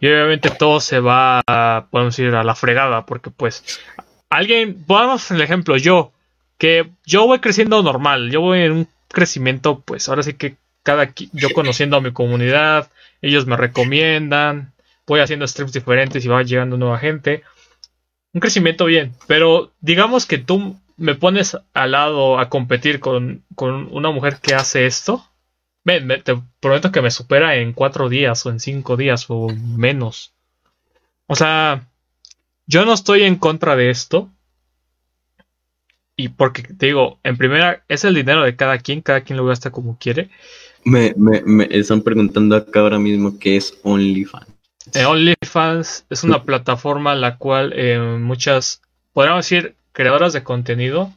[0.00, 3.80] y obviamente todo se va, a, podemos ir a la fregada porque pues
[4.30, 6.12] alguien, pongamos el ejemplo, yo,
[6.58, 11.12] que yo voy creciendo normal, yo voy en un crecimiento pues ahora sí que cada
[11.32, 12.90] yo conociendo a mi comunidad,
[13.22, 14.72] ellos me recomiendan,
[15.06, 17.42] voy haciendo streams diferentes y va llegando nueva gente.
[18.32, 23.88] Un crecimiento bien, pero digamos que tú me pones al lado a competir con, con
[23.92, 25.24] una mujer que hace esto,
[26.24, 30.34] te prometo que me supera en cuatro días o en cinco días o menos.
[31.26, 31.88] O sea,
[32.66, 34.30] yo no estoy en contra de esto.
[36.16, 39.46] Y porque te digo, en primera, es el dinero de cada quien, cada quien lo
[39.46, 40.30] gasta como quiere.
[40.88, 44.46] Me, me, están preguntando acá ahora mismo qué es OnlyFans.
[44.94, 48.80] Eh, OnlyFans es una plataforma la cual eh, muchas,
[49.12, 51.12] podríamos decir, creadoras de contenido,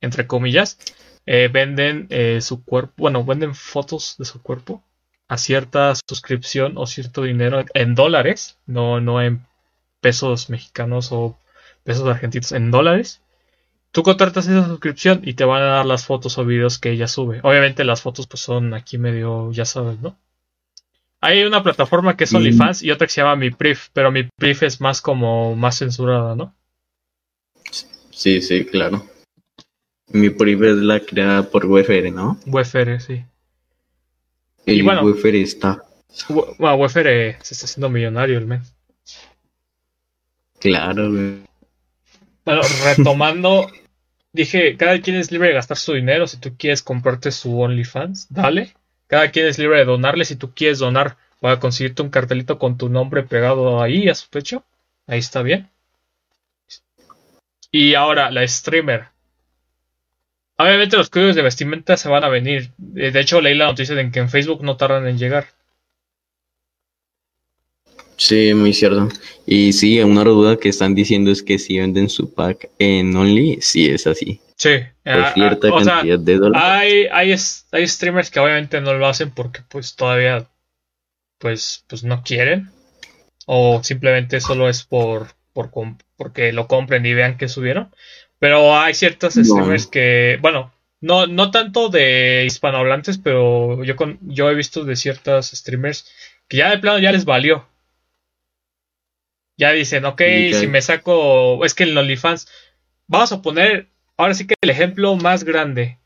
[0.00, 0.78] entre comillas,
[1.26, 4.82] eh, venden eh, su cuerpo, bueno, venden fotos de su cuerpo
[5.28, 9.46] a cierta suscripción o cierto dinero en dólares, no, no en
[10.00, 11.38] pesos mexicanos o
[11.82, 13.22] pesos argentinos, en dólares.
[13.94, 17.06] Tú contratas esa suscripción y te van a dar las fotos o videos que ella
[17.06, 17.38] sube.
[17.44, 20.18] Obviamente las fotos pues son aquí medio, ya sabes, ¿no?
[21.20, 24.24] Hay una plataforma que es OnlyFans y otra que se llama Mi Prif, pero Mi
[24.24, 26.56] Prif es más como más censurada, ¿no?
[28.10, 29.06] Sí, sí, claro.
[30.08, 32.36] Mi priva es la creada por WFR, ¿no?
[32.46, 33.24] WFR, sí.
[34.66, 35.84] y bueno, WFR está.
[36.28, 38.74] Bueno, WFR se está haciendo millonario el mes.
[40.58, 41.44] Claro, güey.
[42.44, 43.70] Bueno, retomando,
[44.34, 46.26] dije, cada quien es libre de gastar su dinero.
[46.26, 48.74] Si tú quieres comprarte su OnlyFans, dale.
[49.06, 50.26] Cada quien es libre de donarle.
[50.26, 54.14] Si tú quieres donar, voy a conseguirte un cartelito con tu nombre pegado ahí a
[54.14, 54.64] su pecho.
[55.06, 55.70] Ahí está bien.
[57.70, 59.06] Y ahora, la streamer.
[60.56, 62.70] Obviamente los códigos de vestimenta se van a venir.
[62.96, 65.46] Eh, de hecho, leí la noticia de que en Facebook no tardan en llegar.
[68.24, 69.10] Sí, muy cierto.
[69.44, 73.58] Y sí, una duda que están diciendo es que si venden su pack en Only,
[73.60, 74.40] sí es así.
[74.56, 74.78] Sí.
[75.04, 76.62] Por cierta ah, cantidad de dólares.
[76.64, 77.36] Hay, hay,
[77.72, 80.48] hay streamers que obviamente no lo hacen porque pues todavía
[81.38, 82.70] pues, pues no quieren.
[83.44, 85.70] O simplemente solo es por, por
[86.16, 87.94] porque lo compren y vean que subieron.
[88.38, 94.50] Pero hay ciertos streamers que, bueno, no, no tanto de hispanohablantes, pero yo, con, yo
[94.50, 96.10] he visto de ciertos streamers
[96.48, 97.66] que ya de plano ya les valió.
[99.56, 100.20] Ya dicen, ok,
[100.52, 102.48] si me saco, es que el OnlyFans,
[103.06, 105.98] vamos a poner, ahora sí que el ejemplo más grande.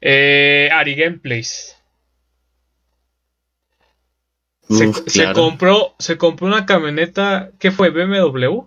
[0.00, 1.76] Eh, Ari Gameplays.
[4.68, 7.90] Se, se, compró, se compró una camioneta, ¿qué fue?
[7.90, 8.66] BMW.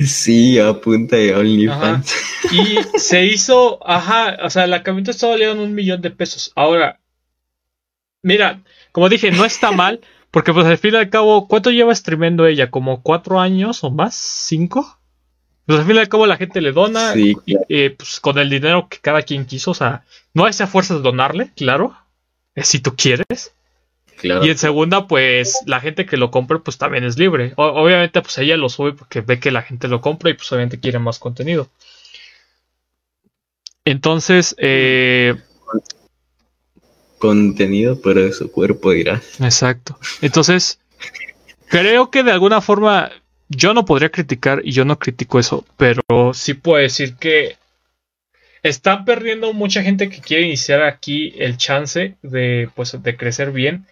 [0.00, 2.14] Sí, a punta de OnlyFans.
[2.52, 6.52] Y se hizo, ajá, o sea, la camioneta estaba valiendo un millón de pesos.
[6.54, 7.00] Ahora,
[8.22, 8.62] mira,
[8.92, 10.00] como dije, no está mal,
[10.36, 12.70] porque pues al fin y al cabo, ¿cuánto lleva streamendo ella?
[12.70, 14.14] ¿Como cuatro años o más?
[14.14, 14.98] ¿Cinco?
[15.64, 17.38] Pues al fin y al cabo la gente le dona y,
[17.70, 20.92] eh, pues con el dinero que cada quien quiso, o sea, no hay esa fuerza
[20.92, 21.96] de donarle, claro,
[22.54, 23.54] si tú quieres.
[24.22, 27.54] Y en segunda, pues la gente que lo compre, pues también es libre.
[27.56, 30.78] obviamente, pues ella lo sube porque ve que la gente lo compra y pues obviamente
[30.78, 31.70] quiere más contenido.
[33.86, 35.34] Entonces, eh,
[37.18, 39.40] contenido, pero de su cuerpo dirás.
[39.40, 39.98] Exacto.
[40.20, 40.78] Entonces,
[41.68, 43.10] creo que de alguna forma
[43.48, 46.02] yo no podría criticar y yo no critico eso, pero
[46.34, 47.56] sí puedo decir que
[48.62, 53.86] están perdiendo mucha gente que quiere iniciar aquí el chance de pues de crecer bien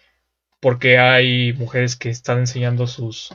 [0.59, 3.29] porque hay mujeres que están enseñando sus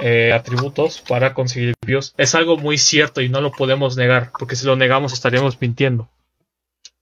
[0.00, 2.14] eh, atributos para conseguir views.
[2.16, 6.08] Es algo muy cierto y no lo podemos negar, porque si lo negamos estaríamos mintiendo.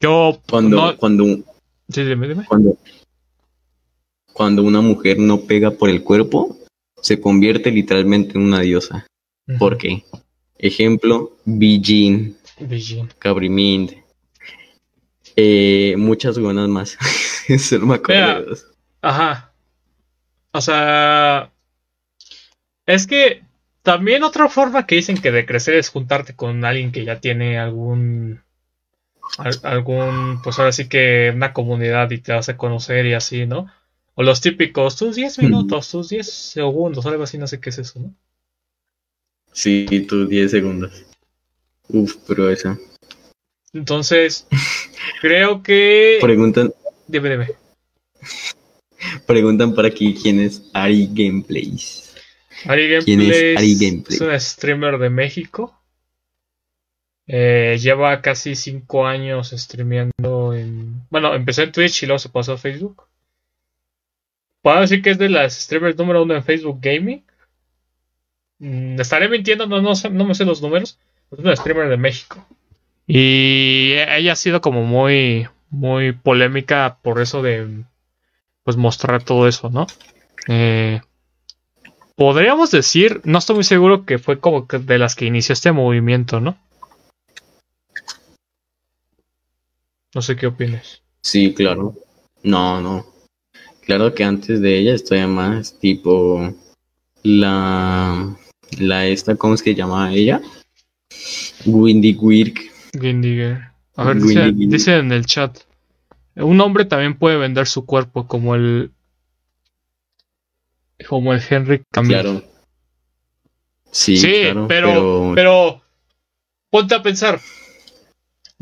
[0.01, 1.39] Yo cuando cuando
[1.93, 2.45] sí, dime, dime.
[2.47, 2.77] cuando
[4.33, 6.57] cuando una mujer no pega por el cuerpo,
[7.01, 9.07] se convierte literalmente en una diosa.
[9.59, 10.05] ¿Por qué?
[10.57, 12.37] Ejemplo, Bijin,
[13.19, 13.93] Cabrimint,
[15.37, 16.97] eh, muchas buenas más.
[17.59, 18.57] Solo me acuerdo
[19.03, 19.53] Ajá.
[20.53, 21.51] O sea,
[22.87, 23.43] es que
[23.83, 27.59] también otra forma que dicen que de crecer es juntarte con alguien que ya tiene
[27.59, 28.43] algún
[29.63, 33.71] algún pues ahora sí que una comunidad y te hace conocer y así, ¿no?
[34.15, 37.79] O los típicos, tus 10 minutos, tus 10 segundos, algo así, no sé qué es
[37.79, 38.15] eso, ¿no?
[39.53, 41.05] Sí, tus 10 segundos.
[41.89, 42.79] Uf, pero esa.
[43.73, 44.47] Entonces,
[45.21, 46.19] creo que.
[46.21, 46.73] Preguntan.
[47.07, 47.49] Dime, dime.
[49.27, 52.15] Preguntan por aquí quién es Ari Gameplays.
[52.67, 54.21] Ari Gameplays ¿Quién es Ari Gameplays?
[54.21, 55.82] Es un streamer de México.
[57.27, 61.03] Eh, lleva casi 5 años streameando en.
[61.11, 63.05] Bueno, empezó en Twitch y luego se pasó a Facebook.
[64.63, 67.25] Puedo decir que es de las streamers número uno en Facebook Gaming.
[68.59, 70.99] Mm, estaré mintiendo, no, no, no me sé los números.
[71.31, 72.47] Es una streamer de México.
[73.07, 77.85] Y ella ha sido como muy, muy polémica por eso de
[78.63, 79.87] pues mostrar todo eso, ¿no?
[80.49, 81.01] Eh,
[82.17, 86.41] podríamos decir, no estoy muy seguro que fue como de las que inició este movimiento,
[86.41, 86.57] ¿no?
[90.15, 91.03] No sé qué opinas.
[91.23, 91.95] Sí, claro.
[92.43, 93.07] No, no.
[93.83, 96.55] Claro que antes de ella estoy más tipo
[97.23, 98.37] la
[98.79, 100.41] la esta, ¿cómo es que llamaba ella?
[101.67, 102.61] Windy Wirk.
[103.01, 103.43] Windy
[103.97, 105.59] A ver, dice, en el chat.
[106.37, 108.93] Un hombre también puede vender su cuerpo como el
[111.07, 112.11] como el Henry Cavill.
[112.11, 112.43] Claro.
[113.91, 115.83] Sí, pero, pero, pero
[116.71, 117.41] ponte a pensar.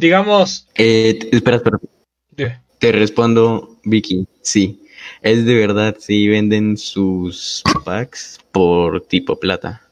[0.00, 0.66] Digamos.
[0.76, 1.78] Eh, espera, espera.
[2.78, 4.26] Te respondo, Vicky.
[4.40, 4.82] Sí.
[5.20, 9.82] Es de verdad, sí venden sus packs por tipo plata.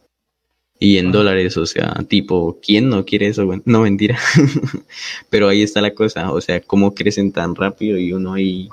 [0.78, 3.46] Y en dólares, o sea, tipo, ¿quién no quiere eso?
[3.66, 4.18] no, mentira.
[5.30, 8.70] Pero ahí está la cosa, o sea, cómo crecen tan rápido y uno ahí,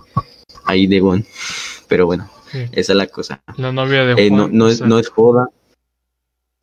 [0.64, 1.26] ahí de bon.
[1.90, 2.30] Pero bueno,
[2.72, 3.42] esa es la cosa.
[3.58, 5.50] La novia de eh, no, no, es, no es joda,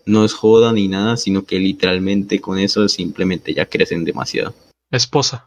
[0.05, 4.55] no es joda ni nada, sino que literalmente con eso simplemente ya crecen demasiado.
[4.91, 5.47] Esposa.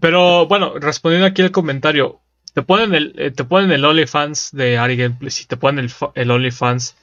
[0.00, 2.20] Pero bueno, respondiendo aquí al comentario,
[2.54, 5.92] te ponen el, eh, te ponen el OnlyFans de Ari Gameplay, si te ponen el,
[6.14, 6.96] el OnlyFans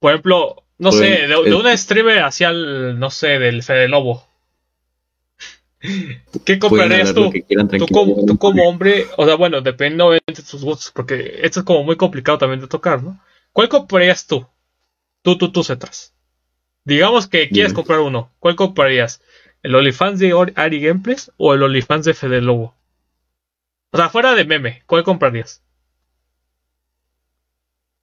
[0.00, 4.24] por ejemplo, no sé, de, una streamer hacia el, no sé, del Fede Lobo.
[6.44, 7.32] ¿Qué comprarías tú?
[7.78, 11.66] Tú como, tú como, hombre, o sea, bueno, depende de tus gustos, porque esto es
[11.66, 13.20] como muy complicado también de tocar, ¿no?
[13.52, 14.46] ¿Cuál comprarías tú?
[15.22, 16.14] Tú, tú, tú, Cetras.
[16.84, 18.30] Digamos que quieres comprar uno.
[18.38, 19.20] ¿Cuál comprarías?
[19.62, 22.74] ¿El OnlyFans de Ari Gameplays o el OnlyFans de Fede Lobo?
[23.90, 25.62] O sea, fuera de meme, ¿cuál comprarías?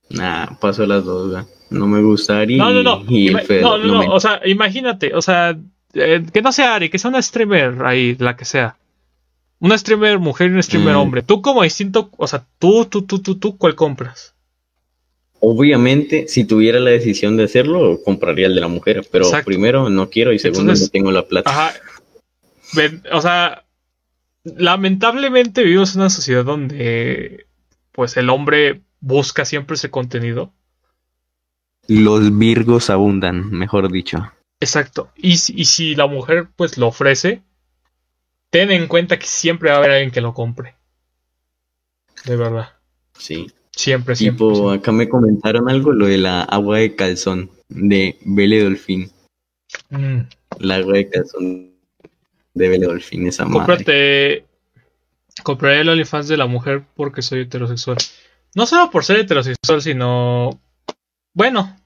[0.10, 1.44] Nah, paso las dos, güey.
[1.72, 3.04] No me gusta Ari no, no, no.
[3.08, 4.14] y el No, no, no.
[4.14, 5.58] O sea, imagínate, o sea,
[5.94, 8.78] eh, que no sea Ari, que sea una streamer ahí, la que sea.
[9.60, 11.00] Una streamer mujer y un streamer mm.
[11.00, 11.24] hombre.
[11.24, 14.35] Tú como distinto, o sea, tú, tú, tú, tú, tú, ¿cuál compras?
[15.48, 19.08] Obviamente, si tuviera la decisión de hacerlo, compraría el de la mujer.
[19.12, 21.52] Pero primero no quiero y segundo no tengo la plata.
[21.52, 21.74] Ajá.
[23.12, 23.64] O sea,
[24.44, 27.46] lamentablemente vivimos en una sociedad donde,
[27.92, 30.52] pues, el hombre busca siempre ese contenido.
[31.88, 34.32] Los virgos abundan, mejor dicho.
[34.60, 35.12] Exacto.
[35.16, 37.44] Y, y si la mujer pues lo ofrece,
[38.50, 40.74] ten en cuenta que siempre va a haber alguien que lo compre.
[42.26, 42.70] De verdad.
[43.16, 43.52] Sí.
[43.76, 44.48] Siempre, siempre.
[44.48, 49.12] Tipo, acá me comentaron algo, lo de la agua de calzón de Belle Dolphin.
[49.90, 50.20] Mm.
[50.60, 51.72] La agua de calzón
[52.54, 53.60] de Belle Dolphin, esa madre.
[53.60, 54.46] Cómprate.
[55.44, 57.98] Compraré el OnlyFans de la mujer porque soy heterosexual.
[58.56, 60.62] No solo por ser heterosexual, sino.
[61.34, 61.78] Bueno,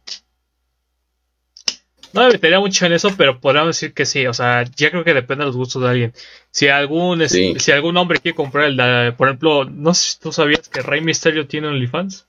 [2.13, 4.25] no me metería mucho en eso, pero podríamos decir que sí.
[4.27, 6.13] O sea, ya creo que depende de los gustos de alguien.
[6.51, 10.67] Si algún, si algún hombre quiere comprar el, por ejemplo, no sé si tú sabías
[10.69, 12.27] que Rey Mysterio tiene OnlyFans.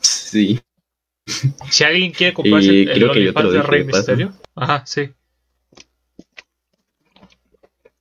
[0.00, 0.60] Sí.
[1.70, 4.32] Si alguien quiere comprar el, el OnlyFans de Rey Mysterio.
[4.54, 5.10] Ajá, sí.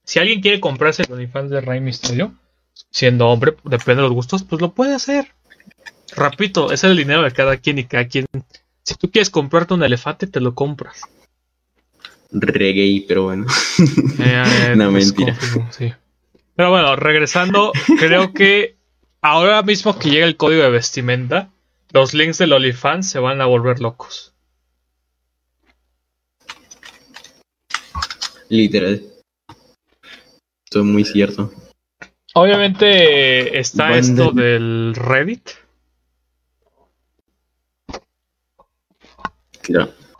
[0.03, 2.33] Si alguien quiere comprarse el OnlyFans de Rey Mysterio,
[2.89, 5.33] siendo hombre, depende de los gustos, pues lo puede hacer.
[6.15, 8.25] Repito, es el dinero de cada quien y cada quien
[8.83, 11.01] si tú quieres comprarte un elefante, te lo compras.
[12.31, 13.45] Reggae, pero bueno.
[14.19, 15.37] Eh, eh, no, pues, mentira.
[16.55, 18.77] Pero bueno, regresando, creo que
[19.21, 21.49] ahora mismo que llega el código de vestimenta,
[21.91, 24.33] los links del OnlyFans se van a volver locos.
[28.49, 29.01] Literal.
[30.65, 31.51] Esto es muy cierto.
[32.33, 35.49] Obviamente está esto del Reddit.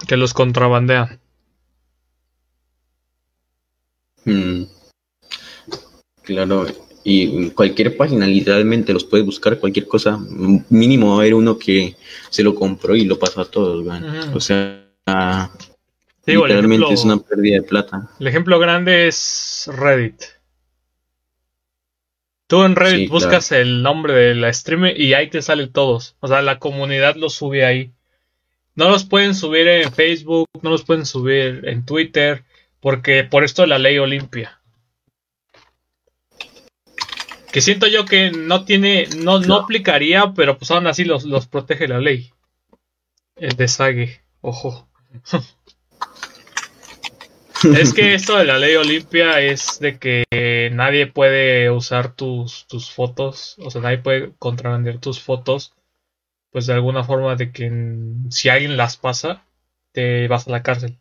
[0.07, 1.19] Que los contrabandean.
[4.25, 4.63] Mm.
[6.23, 6.67] Claro,
[7.03, 10.19] y cualquier página literalmente los puedes buscar, cualquier cosa.
[10.69, 11.95] Mínimo va a haber uno que
[12.29, 13.85] se lo compró y lo pasó a todos,
[14.33, 14.85] O sea,
[16.25, 18.09] literalmente es una pérdida de plata.
[18.19, 20.21] El ejemplo grande es Reddit.
[22.47, 26.17] Tú en Reddit buscas el nombre de la streamer y ahí te salen todos.
[26.19, 27.93] O sea, la comunidad lo sube ahí.
[28.75, 32.45] No los pueden subir en Facebook, no los pueden subir en Twitter,
[32.79, 34.61] porque por esto la ley Olimpia.
[37.51, 41.47] Que siento yo que no tiene, no, no aplicaría, pero pues aún así los, los
[41.47, 42.31] protege la ley.
[43.35, 44.87] El desague, ojo.
[47.75, 50.23] es que esto de la ley Olimpia es de que
[50.71, 55.73] nadie puede usar tus, tus fotos, o sea, nadie puede contrabandear tus fotos
[56.51, 57.71] pues de alguna forma de que
[58.29, 59.45] si alguien las pasa,
[59.91, 60.97] te vas a la cárcel.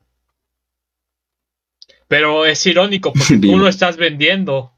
[2.08, 4.72] Pero es irónico porque tú lo estás vendiendo.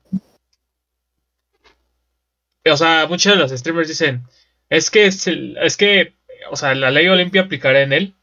[2.64, 4.22] O sea, muchos de los streamers dicen,
[4.70, 6.14] es que es, que,
[6.50, 8.14] o sea, la ley Olimpia aplicará en él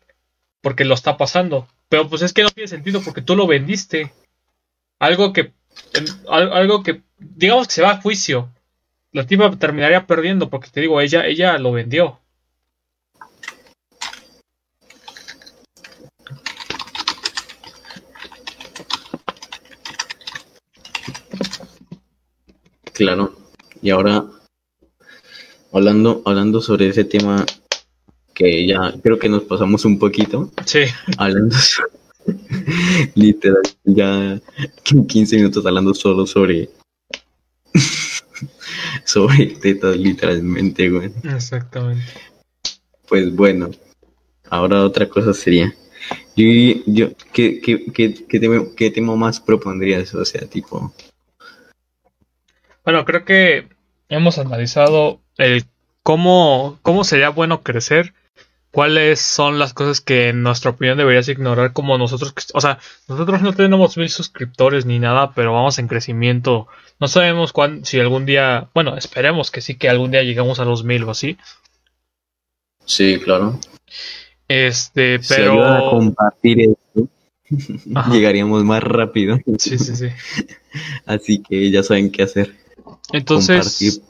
[0.62, 1.68] porque lo está pasando.
[1.90, 4.12] Pero pues es que no tiene sentido porque tú lo vendiste.
[5.00, 5.54] Algo que,
[6.28, 8.52] algo que, digamos que se va a juicio.
[9.12, 12.20] La tipa terminaría perdiendo porque te digo, ella, ella lo vendió.
[23.00, 23.34] Claro.
[23.82, 24.26] Y ahora,
[25.72, 27.46] hablando, hablando sobre ese tema
[28.34, 30.52] que ya creo que nos pasamos un poquito.
[30.66, 30.80] Sí.
[31.18, 31.56] Hablando
[33.16, 34.42] literal, ya
[34.84, 36.70] 15 minutos hablando solo sobre
[39.06, 41.14] sobre tetas literalmente, güey.
[41.24, 42.04] Exactamente.
[43.08, 43.72] Pues bueno,
[44.50, 45.74] ahora otra cosa sería,
[46.36, 46.46] yo,
[46.86, 50.14] yo ¿qué, qué, qué, qué, tema, ¿qué tema más propondrías?
[50.14, 50.94] O sea, tipo,
[52.84, 53.68] bueno, creo que
[54.10, 55.66] hemos analizado el
[56.04, 58.14] cómo, cómo sería bueno crecer,
[58.72, 63.42] cuáles son las cosas que en nuestra opinión deberías ignorar como nosotros, o sea, nosotros
[63.42, 66.68] no tenemos mil suscriptores ni nada, pero vamos en crecimiento.
[67.00, 70.66] No sabemos cuándo, si algún día, bueno, esperemos que sí, que algún día lleguemos a
[70.66, 71.38] los mil o así.
[72.86, 73.60] Sí, claro.
[74.48, 75.64] Este, pero...
[75.64, 77.08] a compartir esto,
[78.12, 79.40] llegaríamos más rápido.
[79.58, 80.08] Sí, sí, sí.
[81.06, 82.54] Así que ya saben qué hacer.
[83.12, 84.02] Entonces,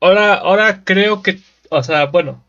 [0.00, 1.38] ahora, ahora creo que,
[1.70, 2.44] o sea, bueno,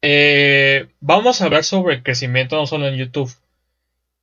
[0.00, 3.32] eh, vamos a hablar sobre el crecimiento no solo en YouTube.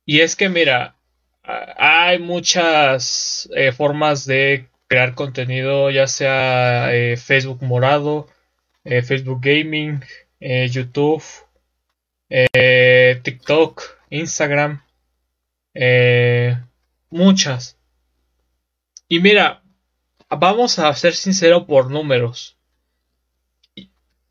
[0.04, 0.96] Y es que, mira,
[1.42, 8.28] hay muchas eh, formas de crear contenido, ya sea eh, Facebook morado,
[8.84, 10.00] Facebook Gaming,
[10.40, 11.24] YouTube,
[13.22, 14.82] TikTok, Instagram,
[17.10, 17.76] muchas.
[19.08, 19.62] Y mira,
[20.28, 22.56] vamos a ser sinceros por números.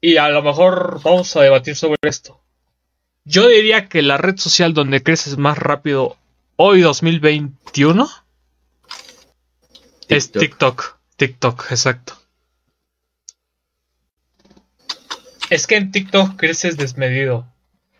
[0.01, 2.41] Y, a lo mejor vamos a debatir sobre esto.
[3.23, 6.17] Yo diría que la red social donde creces más rápido
[6.57, 8.09] hoy 2021
[10.09, 10.99] es TikTok.
[11.15, 12.13] TikTok, exacto.
[15.49, 17.47] Es que en TikTok creces desmedido.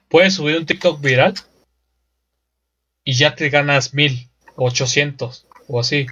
[0.09, 1.34] Puedes subir un TikTok viral
[3.03, 6.07] y ya te ganas mil, ochocientos o así.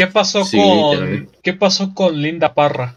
[0.00, 2.96] ¿Qué pasó con qué pasó con Linda Parra?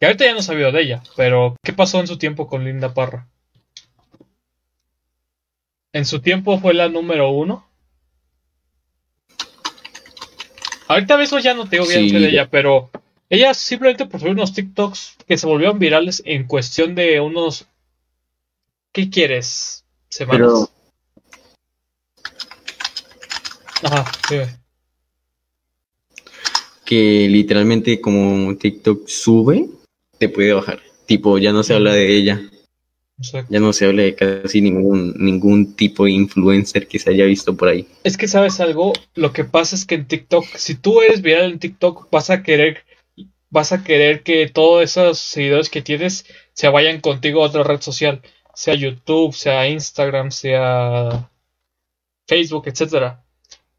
[0.00, 2.92] Que ahorita ya no sabido de ella, pero ¿qué pasó en su tiempo con Linda
[2.92, 3.28] Parra?
[5.92, 7.68] En su tiempo fue la número uno.
[10.88, 12.90] Ahorita mismo ya no tengo bien de ella, pero
[13.30, 17.66] ella simplemente por subir unos TikToks que se volvieron virales en cuestión de unos.
[18.90, 19.84] ¿Qué quieres?
[20.08, 20.68] Semanas.
[23.84, 24.61] Ajá, sí.
[26.92, 29.66] Que literalmente como TikTok sube,
[30.18, 30.78] te puede bajar.
[31.06, 32.42] Tipo, ya no se habla de ella.
[33.48, 37.56] Ya no se habla de casi ningún, ningún tipo de influencer que se haya visto
[37.56, 37.88] por ahí.
[38.04, 41.52] Es que sabes algo, lo que pasa es que en TikTok, si tú eres viral
[41.52, 42.84] en TikTok, vas a querer,
[43.48, 47.80] vas a querer que todos esos seguidores que tienes se vayan contigo a otra red
[47.80, 48.20] social,
[48.54, 51.30] sea YouTube, sea Instagram, sea
[52.26, 53.21] Facebook, etcétera.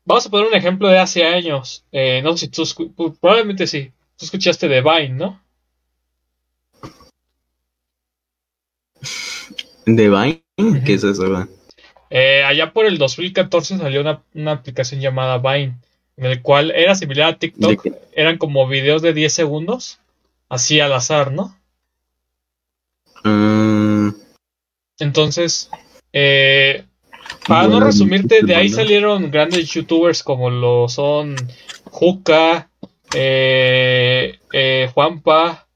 [0.05, 1.85] Vamos a poner un ejemplo de hace años.
[1.91, 3.91] Eh, no sé si tú, probablemente sí.
[4.17, 5.41] Tú escuchaste de Vine, ¿no?
[9.85, 10.43] ¿De Vine?
[10.85, 11.47] ¿Qué es eso,
[12.15, 15.77] eh, allá por el 2014 salió una, aplicación llamada Vine,
[16.15, 19.99] en el cual era similar a TikTok, eran como videos de 10 segundos,
[20.47, 21.57] así al azar, ¿no?
[23.23, 24.09] Mm.
[24.99, 25.71] Entonces,
[26.11, 26.85] eh,
[27.47, 31.35] para no resumirte, de ahí salieron grandes youtubers como lo son
[31.85, 32.69] Juca,
[33.15, 35.67] eh, eh, Juanpa,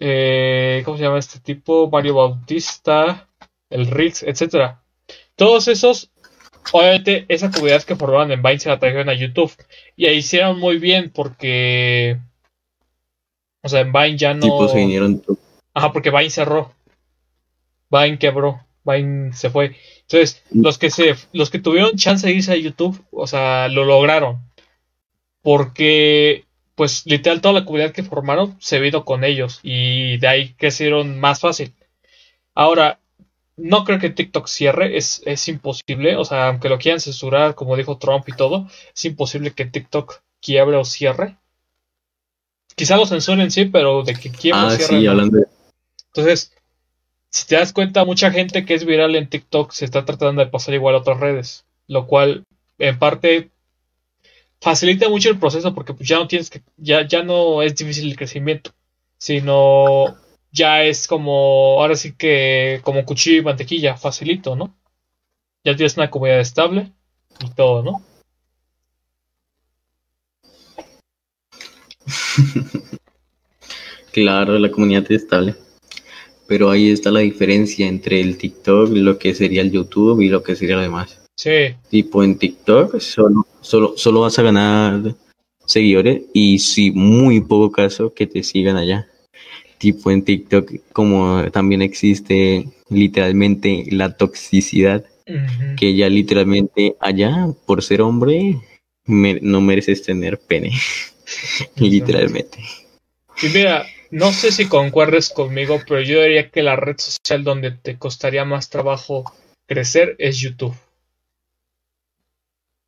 [0.00, 1.88] eh, ¿cómo se llama este tipo?
[1.90, 3.28] Mario Bautista,
[3.70, 4.82] el Rix, etcétera.
[5.36, 6.10] Todos esos,
[6.72, 9.52] obviamente, esa comunidad que formaban en Vine se la trajeron a YouTube.
[9.96, 12.18] Y ahí hicieron muy bien porque.
[13.62, 14.72] O sea, en Vine ya no.
[14.72, 15.22] vinieron.
[15.74, 16.72] Ajá, porque Vine cerró.
[17.90, 18.60] Vine quebró.
[18.84, 19.76] Vine se fue.
[20.10, 23.84] Entonces, los que se, los que tuvieron chance de irse a YouTube, o sea, lo
[23.84, 24.38] lograron.
[25.42, 26.44] Porque
[26.78, 31.18] pues literal toda la comunidad que formaron se vino con ellos y de ahí crecieron
[31.18, 31.74] más fácil.
[32.54, 33.00] Ahora,
[33.56, 37.76] no creo que TikTok cierre, es, es imposible, o sea, aunque lo quieran censurar, como
[37.76, 41.36] dijo Trump y todo, es imposible que TikTok quiebre o cierre.
[42.76, 45.48] Quizá lo censuren, sí, pero de que quiebre o ah, cierre.
[46.06, 46.52] Entonces,
[47.30, 50.50] si te das cuenta, mucha gente que es viral en TikTok se está tratando de
[50.50, 52.44] pasar igual a otras redes, lo cual
[52.78, 53.50] en parte
[54.60, 58.08] facilita mucho el proceso porque pues, ya no tienes que, ya, ya no es difícil
[58.08, 58.72] el crecimiento,
[59.18, 60.16] sino
[60.52, 64.74] ya es como, ahora sí que como cuchillo y mantequilla, facilito, ¿no?
[65.64, 66.92] Ya tienes una comunidad estable
[67.40, 68.02] y todo, ¿no?
[74.12, 75.67] claro, la comunidad es estable.
[76.48, 80.42] Pero ahí está la diferencia entre el TikTok, lo que sería el YouTube y lo
[80.42, 81.20] que sería lo demás.
[81.36, 81.76] Sí.
[81.90, 85.14] Tipo en TikTok solo, solo, solo vas a ganar
[85.66, 89.06] seguidores y si muy poco caso que te sigan allá.
[89.76, 95.04] Tipo en TikTok como también existe literalmente la toxicidad
[95.76, 98.56] que ya literalmente allá por ser hombre
[99.04, 100.72] no mereces tener pene.
[101.76, 102.58] literalmente.
[103.42, 107.72] Y mira, no sé si concuerdes conmigo, pero yo diría que la red social donde
[107.72, 109.32] te costaría más trabajo
[109.66, 110.74] crecer es YouTube.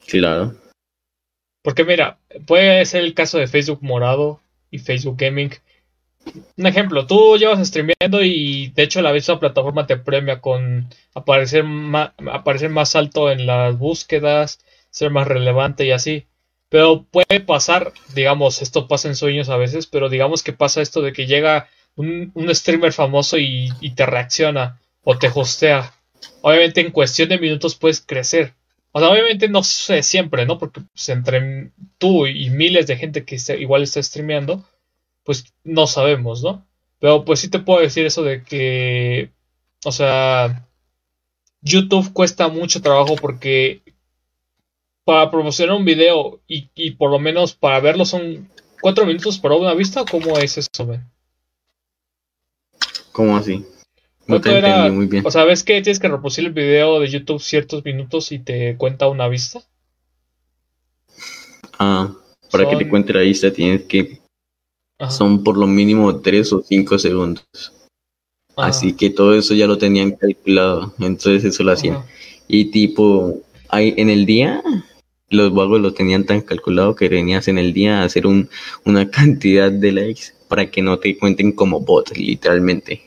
[0.07, 0.55] Claro.
[1.63, 4.41] Porque mira, puede ser el caso de Facebook Morado
[4.71, 5.53] y Facebook Gaming.
[6.57, 11.65] Un ejemplo, tú llevas streameando y de hecho la misma plataforma te premia con aparecer
[11.65, 14.59] más, aparecer más alto en las búsquedas,
[14.91, 16.27] ser más relevante y así.
[16.71, 21.03] Pero puede pasar, digamos, esto pasa en sueños a veces, pero digamos que pasa esto
[21.03, 25.93] de que llega un, streamer famoso y, te reacciona o te hostea.
[26.43, 28.55] Obviamente en cuestión de minutos puedes crecer.
[28.93, 30.59] O sea, obviamente no sé siempre, ¿no?
[30.59, 34.65] Porque pues, entre tú y miles de gente que igual está streameando,
[35.25, 36.65] pues no sabemos, ¿no?
[37.01, 39.31] Pero pues sí te puedo decir eso de que,
[39.85, 40.69] o sea,
[41.63, 43.83] YouTube cuesta mucho trabajo porque
[45.11, 48.49] para promocionar un video y, y por lo menos para verlo son
[48.81, 51.11] cuatro minutos para una vista, ¿cómo es eso, man?
[53.11, 53.67] ¿Cómo así?
[54.29, 55.27] No te entendí muy bien.
[55.27, 58.77] O sea, ¿ves que tienes que reproducir el video de YouTube ciertos minutos y te
[58.77, 59.61] cuenta una vista?
[61.77, 62.15] Ah,
[62.53, 64.21] para que te cuente la vista tienes que...
[65.09, 67.45] Son por lo mínimo 3 o 5 segundos.
[68.57, 70.95] Así que todo eso ya lo tenían calculado.
[71.01, 72.05] Entonces eso lo hacían.
[72.47, 73.41] Y tipo,
[73.71, 74.63] hay, en el día,
[75.31, 78.49] los vagos lo tenían tan calculado que tenías en el día hacer un,
[78.85, 83.03] una cantidad de likes para que no te cuenten como bot, literalmente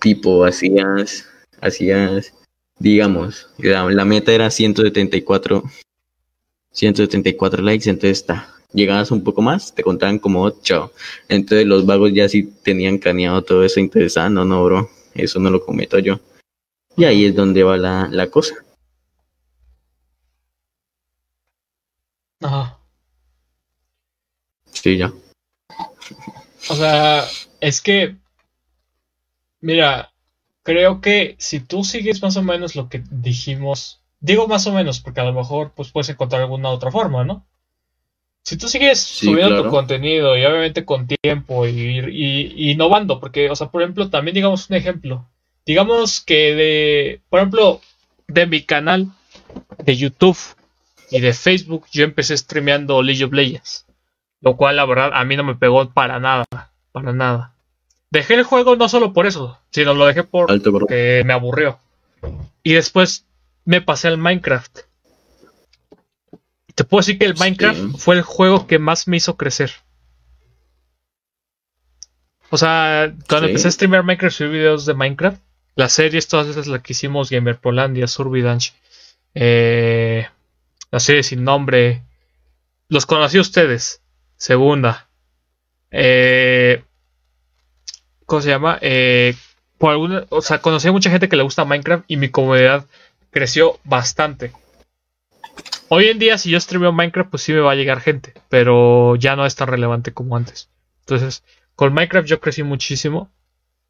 [0.00, 1.28] tipo hacías,
[1.60, 2.34] hacías,
[2.78, 5.62] digamos, la, meta era 174,
[6.72, 10.92] 174 likes, entonces está, llegabas un poco más, te contaban como ocho.
[11.28, 15.38] Entonces los vagos ya sí tenían caneado todo eso, entonces, ah, no, no, bro, eso
[15.38, 16.18] no lo cometo yo.
[16.96, 18.54] Y ahí es donde va la, la cosa.
[22.40, 22.78] Ajá.
[24.72, 25.12] Sí, ya.
[26.68, 27.24] O sea,
[27.60, 28.16] es que,
[29.60, 30.12] mira,
[30.62, 35.00] creo que si tú sigues más o menos lo que dijimos, digo más o menos
[35.00, 37.46] porque a lo mejor pues puedes encontrar alguna otra forma, ¿no?
[38.42, 43.70] Si tú sigues subiendo tu contenido y obviamente con tiempo y, innovando, porque, o sea,
[43.70, 45.28] por ejemplo, también digamos un ejemplo.
[45.66, 47.80] Digamos que de, por ejemplo,
[48.28, 49.08] de mi canal
[49.84, 50.38] de YouTube
[51.10, 53.86] y de Facebook, yo empecé streameando League of Legends.
[54.40, 56.44] Lo cual, la verdad, a mí no me pegó para nada.
[56.92, 57.54] Para nada.
[58.10, 61.78] Dejé el juego no solo por eso, sino lo dejé por porque me aburrió.
[62.62, 63.26] Y después
[63.64, 64.80] me pasé al Minecraft.
[66.74, 69.72] Te puedo decir que el Minecraft fue el juego que más me hizo crecer.
[72.50, 75.40] O sea, cuando empecé a streamear Minecraft, subí videos de Minecraft.
[75.76, 78.74] Las series, todas esas las que hicimos, Gamer Polandia, Survidanch,
[79.34, 80.26] eh,
[80.90, 82.02] la serie sin nombre.
[82.88, 84.02] Los conocí a ustedes.
[84.36, 85.08] Segunda.
[85.90, 86.82] Eh,
[88.26, 88.78] ¿Cómo se llama?
[88.80, 89.34] Eh,
[89.78, 92.86] por alguna, o sea, conocí a mucha gente que le gusta Minecraft y mi comunidad
[93.30, 94.52] creció bastante.
[95.88, 99.16] Hoy en día, si yo streameo Minecraft, pues sí me va a llegar gente, pero
[99.16, 100.68] ya no es tan relevante como antes.
[101.00, 101.42] Entonces,
[101.74, 103.30] con Minecraft yo crecí muchísimo.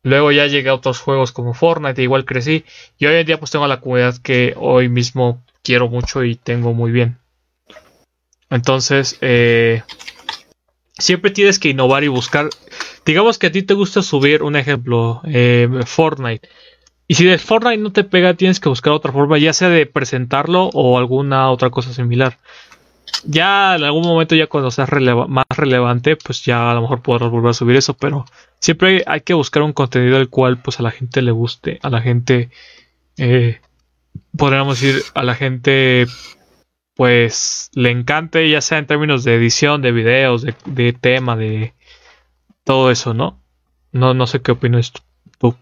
[0.03, 2.65] Luego ya llegué a otros juegos como Fortnite, igual crecí.
[2.97, 6.75] Y hoy en día pues tengo la comunidad que hoy mismo quiero mucho y tengo
[6.75, 7.19] muy bien.
[8.51, 9.83] Entonces, eh,
[10.99, 12.51] siempre tienes que innovar y buscar.
[13.07, 16.49] Digamos que a ti te gusta subir un ejemplo, eh, Fortnite.
[17.07, 19.87] Y si de Fortnite no te pega, tienes que buscar otra forma, ya sea de
[19.87, 22.39] presentarlo o alguna otra cosa similar.
[23.25, 24.89] Ya en algún momento, ya cuando seas
[25.29, 28.25] más relevante, pues ya a lo mejor podrás volver a subir eso, pero
[28.61, 31.91] siempre hay que buscar un contenido al cual pues a la gente le guste, a
[31.91, 32.51] la gente,
[33.17, 33.61] eh,
[34.37, 36.07] podríamos decir, a la gente
[36.95, 41.72] pues le encante, ya sea en términos de edición, de videos, de, tema, de
[42.62, 43.43] todo eso, ¿no?
[43.91, 44.93] No, no sé qué opinas
[45.39, 45.57] tú.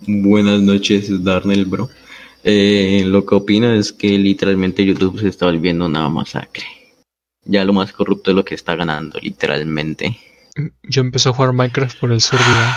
[0.00, 1.88] Buenas noches, Darnell, bro.
[2.42, 6.64] Eh, lo que opino es que literalmente YouTube se está volviendo una masacre.
[7.44, 10.18] Ya lo más corrupto es lo que está ganando, literalmente.
[10.82, 12.74] Yo empecé a jugar Minecraft por el Survival.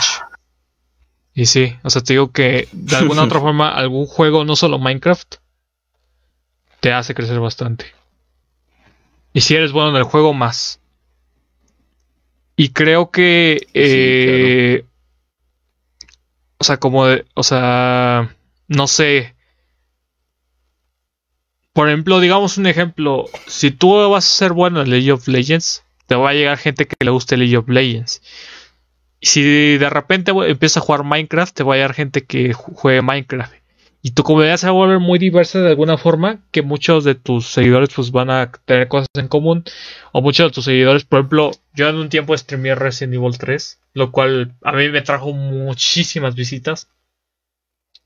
[1.40, 4.78] Y sí, o sea, te digo que de alguna otra forma algún juego, no solo
[4.78, 5.36] Minecraft,
[6.82, 7.86] te hace crecer bastante.
[9.32, 10.82] Y si eres bueno en el juego, más.
[12.58, 13.68] Y creo que...
[13.74, 14.84] Eh,
[16.58, 17.06] o sea, como...
[17.06, 18.36] De, o sea...
[18.68, 19.34] No sé.
[21.72, 23.28] Por ejemplo, digamos un ejemplo.
[23.48, 26.86] Si tú vas a ser bueno en League of Legends, te va a llegar gente
[26.86, 28.22] que le guste League of Legends.
[29.22, 33.60] Si de repente empiezas a jugar Minecraft, te va a llegar gente que juegue Minecraft.
[34.02, 37.16] Y tu comunidad se va a volver muy diversa de alguna forma que muchos de
[37.16, 39.66] tus seguidores pues van a tener cosas en común.
[40.14, 43.80] O muchos de tus seguidores por ejemplo yo en un tiempo streamé Resident Evil 3
[43.94, 46.90] lo cual a mí me trajo muchísimas visitas.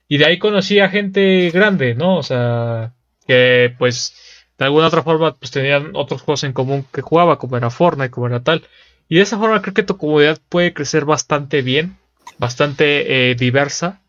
[0.08, 2.94] Y de ahí conocí a gente grande no o sea
[3.28, 4.16] que pues
[4.58, 8.10] de alguna otra forma pues tenían otros juegos en común que jugaba como era Fortnite
[8.10, 8.64] como era tal
[9.10, 11.98] y de esa forma creo que tu comunidad puede crecer bastante bien
[12.38, 14.02] bastante eh, diversa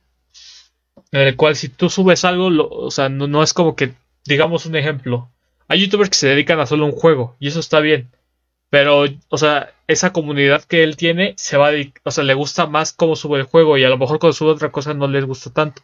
[1.12, 4.74] en el cual si tú subes algo, o sea, no, es como que, digamos un
[4.74, 5.30] ejemplo,
[5.68, 8.10] hay youtubers que se dedican a solo un juego y eso está bien,
[8.70, 11.72] pero, o sea, esa comunidad que él tiene se va a
[12.02, 14.50] o sea, le gusta más cómo sube el juego y a lo mejor cuando sube
[14.50, 15.82] otra cosa no les gusta tanto.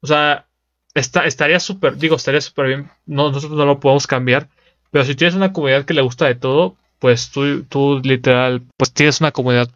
[0.00, 0.46] O sea,
[0.94, 4.48] está, estaría súper, digo, estaría súper bien, no, nosotros no lo podemos cambiar,
[4.92, 8.92] pero si tienes una comunidad que le gusta de todo, pues tú, tú literal, pues
[8.92, 9.70] tienes una comunidad,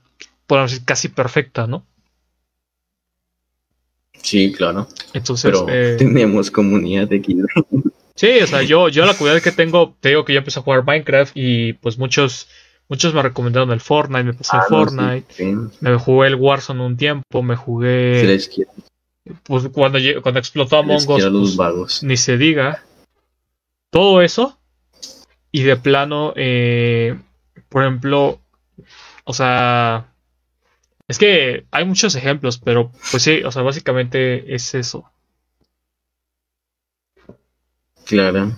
[0.47, 1.85] podemos decir, casi perfecta, ¿no?
[4.23, 4.89] Sí, claro.
[5.15, 7.45] Entonces, Pero eh, tenemos comunidad de Kid.
[8.15, 10.63] Sí, o sea, yo, yo la comunidad que tengo, te digo que yo empecé a
[10.63, 12.49] jugar Minecraft y pues muchos,
[12.89, 15.45] muchos me recomendaron el Fortnite, me pasé el ah, Fortnite,
[15.81, 18.39] me jugué el Warzone un tiempo, me jugué...
[19.45, 22.83] Pues cuando, cuando explotó Among Us, pues, ni se diga.
[23.91, 24.59] Todo eso.
[25.53, 27.19] Y de plano, eh,
[27.69, 28.41] por ejemplo,
[29.25, 30.13] o sea,
[31.07, 35.11] es que hay muchos ejemplos, pero pues sí, o sea, básicamente es eso.
[38.07, 38.57] Claro.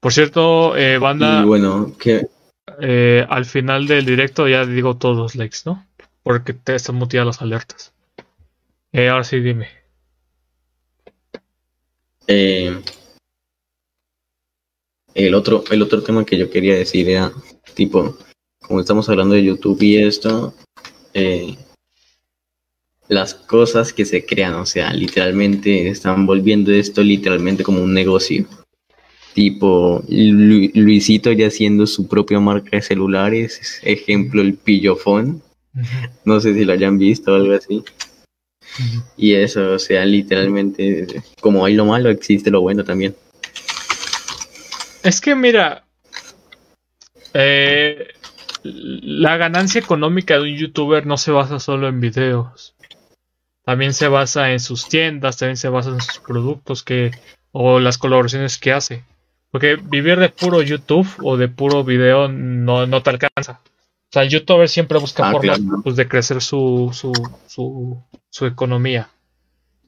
[0.00, 1.44] Por cierto, eh, banda.
[1.44, 2.26] bueno, que.
[2.80, 5.86] Eh, al final del directo ya digo todos los likes, ¿no?
[6.22, 7.92] Porque te están muteadas las alertas.
[8.92, 9.68] Eh, ahora sí, dime.
[12.26, 12.80] Eh,
[15.14, 17.32] el otro, el otro tema que yo quería decir era,
[17.74, 18.16] tipo,
[18.60, 20.54] como estamos hablando de YouTube y esto,
[21.14, 21.56] eh,
[23.08, 28.46] las cosas que se crean, o sea, literalmente están volviendo esto literalmente como un negocio.
[29.34, 35.42] Tipo, Luisito ya haciendo su propia marca de celulares, ejemplo, el pillofón.
[36.24, 37.82] No sé si lo hayan visto o algo así.
[39.16, 41.06] Y eso, o sea, literalmente,
[41.40, 43.14] como hay lo malo, existe lo bueno también.
[45.02, 45.84] Es que mira,
[47.34, 48.08] eh,
[48.62, 52.74] la ganancia económica de un youtuber no se basa solo en videos.
[53.64, 57.12] También se basa en sus tiendas, también se basa en sus productos que
[57.52, 59.04] o las colaboraciones que hace.
[59.50, 63.60] Porque vivir de puro YouTube o de puro video no, no te alcanza.
[63.64, 67.12] O sea, el youtuber siempre busca ah, formas pues, de crecer su, su,
[67.46, 69.08] su, su, economía.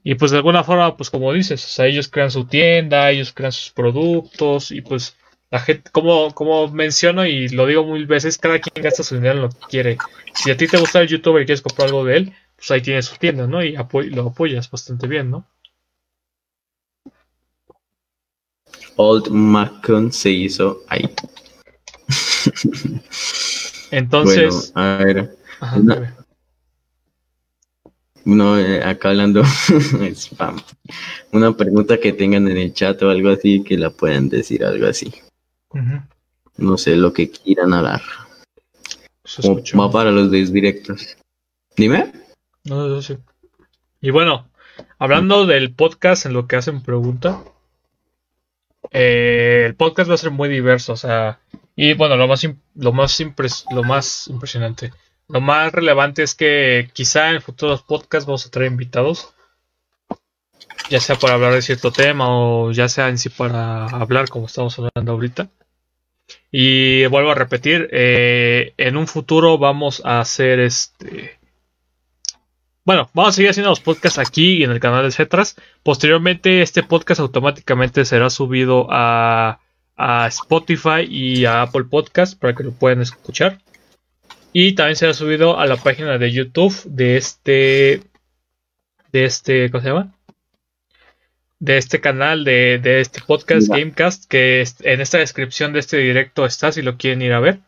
[0.07, 3.33] Y pues de alguna forma, pues como dices, o sea, ellos crean su tienda, ellos
[3.33, 5.17] crean sus productos y pues
[5.51, 9.37] la gente, como, como menciono y lo digo mil veces, cada quien gasta su dinero
[9.37, 9.99] en lo que quiere.
[10.35, 12.83] Si a ti te gusta el youtuber y quieres comprar algo de él, pues ahí
[12.83, 13.65] tienes su tienda, ¿no?
[13.65, 13.77] Y
[14.11, 15.47] lo apoyas bastante bien, ¿no?
[18.97, 21.09] Old Macon se hizo ahí.
[23.91, 24.73] Entonces.
[24.75, 25.37] Bueno, a ver.
[25.77, 26.17] una,
[28.59, 29.43] eh, acá hablando
[30.15, 30.61] spam.
[31.33, 34.87] Una pregunta que tengan en el chat o algo así que la puedan decir, algo
[34.87, 35.13] así.
[36.57, 38.03] No sé, lo que quieran hablar.
[39.79, 41.17] Va para los directos.
[41.77, 42.13] Dime.
[42.65, 43.19] No, no sé.
[44.01, 44.49] Y bueno,
[44.99, 47.43] hablando del podcast en lo que hacen pregunta,
[48.91, 51.41] eh, el podcast va a ser muy diverso, o sea,
[51.75, 53.21] y bueno, lo más, lo más,
[53.71, 54.93] lo más impresionante,
[55.29, 59.35] lo más relevante es que quizá en futuros podcasts vamos a traer invitados,
[60.91, 64.47] ya sea para hablar de cierto tema o ya sea en sí para hablar como
[64.47, 65.49] estamos hablando ahorita.
[66.51, 71.39] Y vuelvo a repetir, eh, en un futuro vamos a hacer este
[72.87, 75.57] bueno, vamos a seguir haciendo los podcasts aquí en el canal de Cetras.
[75.83, 79.59] Posteriormente, este podcast automáticamente será subido a,
[80.27, 83.59] Spotify y a Apple Podcast para que lo puedan escuchar.
[84.57, 88.03] Y también será subido a la página de YouTube de este.
[89.11, 89.69] De este.
[89.69, 90.15] ¿Cómo se llama?
[91.59, 96.71] De este canal, de, este podcast Gamecast, que en esta descripción de este directo está
[96.71, 97.59] si lo quieren ir a ver.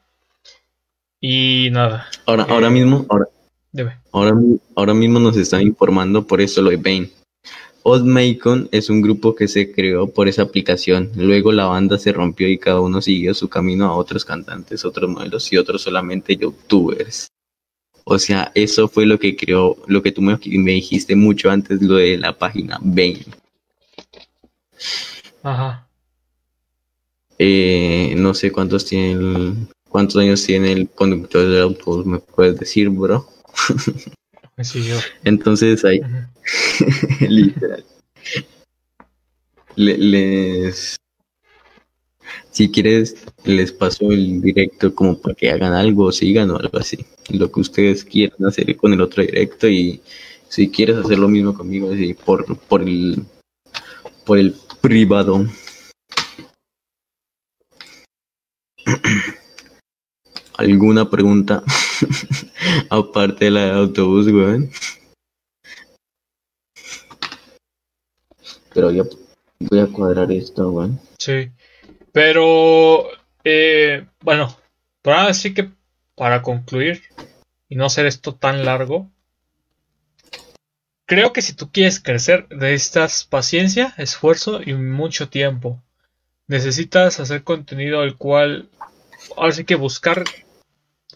[1.21, 2.07] Y nada.
[2.25, 3.27] Ahora, ahora eh, mismo, ahora,
[4.13, 4.33] Ahora,
[4.77, 7.11] ahora mismo nos están informando por eso lo de Bane.
[7.89, 11.13] Old es un grupo que se creó por esa aplicación.
[11.15, 15.09] Luego la banda se rompió y cada uno siguió su camino a otros cantantes, otros
[15.09, 17.29] modelos y otros solamente youtubers.
[18.03, 21.95] O sea, eso fue lo que creó, lo que tú me, dijiste mucho antes, lo
[21.95, 23.25] de la página Bane.
[25.45, 25.87] Ajá.
[27.39, 32.89] Eh, no sé cuántos tiene cuántos años tiene el conductor del autobús, me puedes decir,
[32.89, 33.29] bro.
[35.23, 36.01] Entonces ahí,
[37.29, 37.85] literal.
[39.77, 40.97] les,
[42.51, 46.99] si quieres, les paso el directo como para que hagan algo, sigan o algo así.
[47.31, 50.01] Lo que ustedes quieran hacer con el otro directo y
[50.49, 53.25] si quieres hacer lo mismo conmigo, así, por, por el
[54.27, 55.47] por el privado.
[60.59, 61.63] ¿Alguna pregunta?
[62.91, 64.71] Aparte de la de autobús, weón.
[68.77, 69.05] Pero yo
[69.59, 71.01] voy a cuadrar esto, weón.
[71.19, 71.51] Sí.
[72.13, 73.07] Pero,
[73.43, 74.55] eh, bueno,
[75.01, 75.71] para así que
[76.15, 77.03] para concluir
[77.71, 79.11] y no hacer esto tan largo,
[81.07, 85.83] creo que si tú quieres crecer, necesitas paciencia, esfuerzo y mucho tiempo.
[86.47, 88.69] Necesitas hacer contenido el cual,
[89.39, 90.25] ahora sí que buscar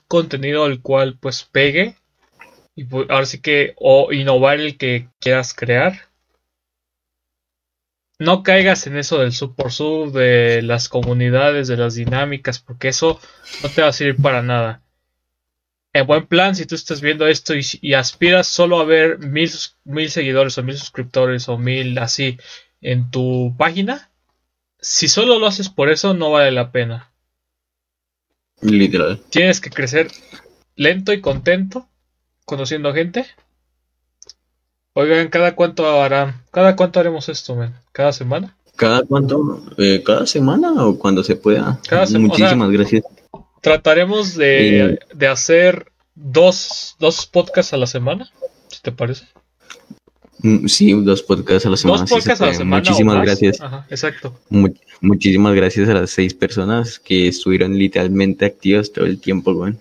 [0.08, 1.94] contenido al cual pues pegue
[2.74, 6.09] y pues, ahora sí que o innovar el que quieras crear
[8.20, 12.88] no caigas en eso del sub por sub de las comunidades de las dinámicas porque
[12.88, 13.20] eso
[13.62, 14.82] no te va a servir para nada
[15.92, 19.50] en buen plan si tú estás viendo esto y, aspiras solo a ver mil,
[19.84, 22.38] mil seguidores o mil suscriptores o mil así
[22.80, 24.10] en tu página
[24.78, 27.10] si solo lo haces por eso no vale la pena
[28.62, 29.20] Literal.
[29.30, 30.08] Tienes que crecer
[30.76, 31.88] lento y contento,
[32.44, 33.26] conociendo gente.
[35.00, 36.42] Oigan, ¿cada cuánto harán?
[36.50, 37.72] ¿Cada cuánto haremos esto, men?
[37.90, 38.54] ¿Cada semana?
[38.76, 39.62] ¿Cada cuánto?
[39.78, 41.80] Eh, ¿Cada semana o cuando se pueda?
[41.88, 43.04] Cada Muchísimas gracias.
[43.62, 48.30] Trataremos de, hacer dos, dos podcasts a la semana,
[48.68, 49.24] si te parece.
[50.40, 52.00] Mm, sí, dos podcasts a la semana.
[52.00, 52.82] Dos podcasts a la semana.
[52.82, 53.58] Muchísimas gracias.
[53.62, 54.38] Ajá, exacto.
[55.00, 59.76] muchísimas gracias a las seis personas que estuvieron literalmente activas todo el tiempo, güey.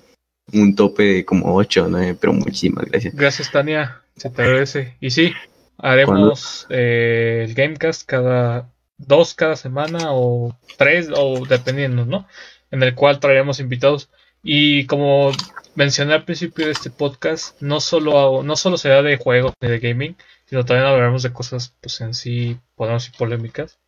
[0.53, 3.13] Un tope de como ocho o nueve, pero muchísimas gracias.
[3.13, 3.98] Gracias, Tania.
[4.19, 4.97] Se te agradece.
[4.99, 5.33] Y sí,
[5.77, 12.27] haremos eh, el Gamecast cada dos cada semana o tres, o dependiendo, ¿no?
[12.69, 14.09] En el cual traeremos invitados.
[14.43, 15.31] Y como
[15.75, 19.79] mencioné al principio de este podcast, no solo, no solo será de juegos ni de
[19.79, 23.79] gaming, sino también hablaremos de cosas, pues en sí, podemos decir polémicas.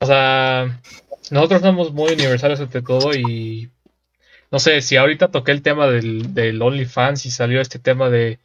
[0.00, 0.80] O sea,
[1.30, 3.70] nosotros somos muy universales ante todo y
[4.52, 8.38] no sé, si ahorita toqué el tema del, del OnlyFans y salió este tema de,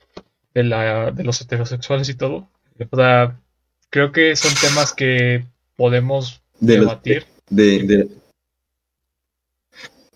[0.54, 2.48] de, la, de los heterosexuales y todo,
[2.90, 3.38] o sea,
[3.90, 5.44] creo que son temas que
[5.76, 7.26] podemos debatir.
[7.50, 8.08] de,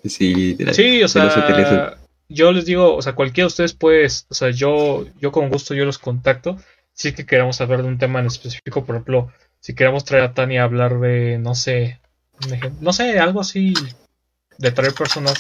[0.04, 4.50] Sí, sí, o sea, yo les digo, o sea, cualquiera de ustedes puede, o sea,
[4.50, 6.58] yo, yo con gusto yo los contacto.
[6.94, 10.24] Si es que queremos hablar de un tema en específico, por ejemplo, si queremos traer
[10.24, 12.00] a Tania a hablar de, no sé,
[12.80, 13.74] no sé, algo así,
[14.58, 15.40] de traer personas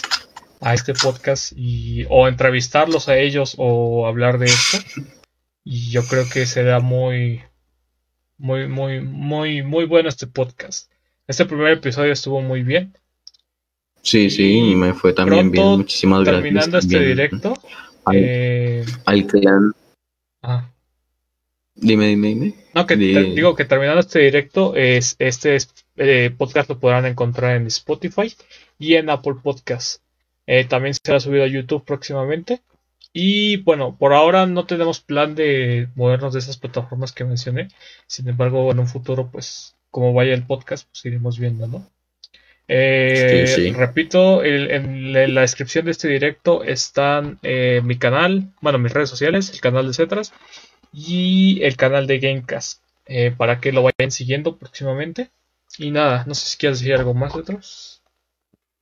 [0.61, 4.77] a este podcast y o entrevistarlos a ellos o hablar de esto.
[5.63, 7.41] Y yo creo que será muy,
[8.37, 10.91] muy, muy, muy, muy bueno este podcast.
[11.27, 12.97] Este primer episodio estuvo muy bien.
[14.03, 15.65] Sí, sí, y me fue también bien.
[15.65, 16.43] Muchísimas gracias.
[16.43, 17.53] Terminando este directo.
[18.05, 18.85] Al, eh...
[19.05, 19.73] al clan.
[20.41, 20.71] Ah.
[21.75, 22.55] Dime, dime, dime.
[22.73, 25.57] No, que digo que terminando este directo, es, este
[25.97, 28.33] eh, podcast lo podrán encontrar en Spotify
[28.77, 30.01] y en Apple Podcast.
[30.53, 32.59] Eh, también será subido a YouTube próximamente.
[33.13, 37.69] Y bueno, por ahora no tenemos plan de movernos de esas plataformas que mencioné.
[38.05, 41.89] Sin embargo, en un futuro, pues, como vaya el podcast, pues iremos viendo, ¿no?
[42.67, 49.09] Eh, repito, en la descripción de este directo están eh, mi canal, bueno, mis redes
[49.09, 50.33] sociales, el canal de Cetras
[50.91, 55.29] y el canal de Gamecast, eh, para que lo vayan siguiendo próximamente.
[55.77, 57.90] Y nada, no sé si quieres decir algo más, otros.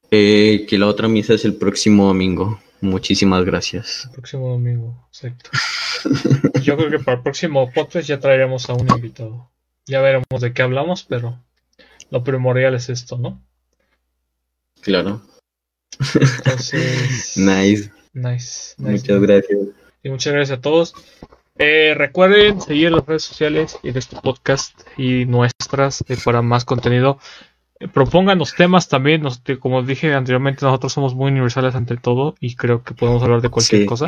[0.09, 2.59] Que la otra misa es el próximo domingo.
[2.81, 4.05] Muchísimas gracias.
[4.05, 5.51] El próximo domingo, exacto.
[6.61, 9.51] Yo creo que para el próximo podcast ya traeremos a un invitado.
[9.85, 11.43] Ya veremos de qué hablamos, pero
[12.09, 13.41] lo primordial es esto, ¿no?
[14.81, 15.21] Claro.
[15.99, 17.37] Entonces.
[17.37, 17.91] nice.
[18.13, 18.75] Nice.
[18.77, 19.59] Muchas gracias.
[20.03, 20.93] Y muchas gracias a todos.
[21.57, 26.63] Eh, recuerden seguir las redes sociales y de este podcast y nuestras eh, para más
[26.63, 27.19] contenido.
[27.93, 29.23] Propongan los temas también.
[29.59, 33.49] como dije anteriormente, nosotros somos muy universales ante todo y creo que podemos hablar de
[33.49, 34.07] cualquier cosa.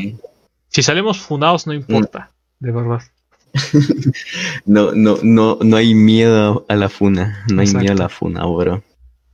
[0.67, 2.65] Si salimos funados, no importa, mm.
[2.65, 3.01] de verdad.
[4.65, 7.45] no, no, no, no hay miedo a la funa.
[7.51, 8.83] No hay miedo a la funa, bro.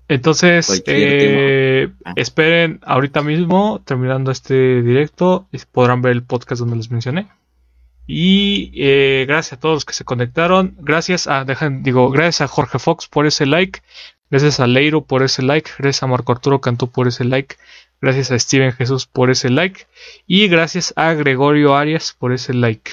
[0.08, 2.14] Entonces, eh, ah.
[2.16, 7.28] esperen ahorita mismo, terminando este directo, podrán ver el podcast donde les mencioné.
[8.06, 10.78] Y eh, gracias a todos los que se conectaron.
[10.80, 13.82] Gracias a, dejan, digo, gracias a Jorge Fox por ese like.
[14.30, 15.72] Gracias a Leiro por ese like.
[15.78, 17.56] Gracias a Marco Arturo Cantú por ese like.
[18.02, 19.88] Gracias a Steven Jesús por ese like.
[20.28, 22.92] Y gracias a Gregorio Arias por ese like.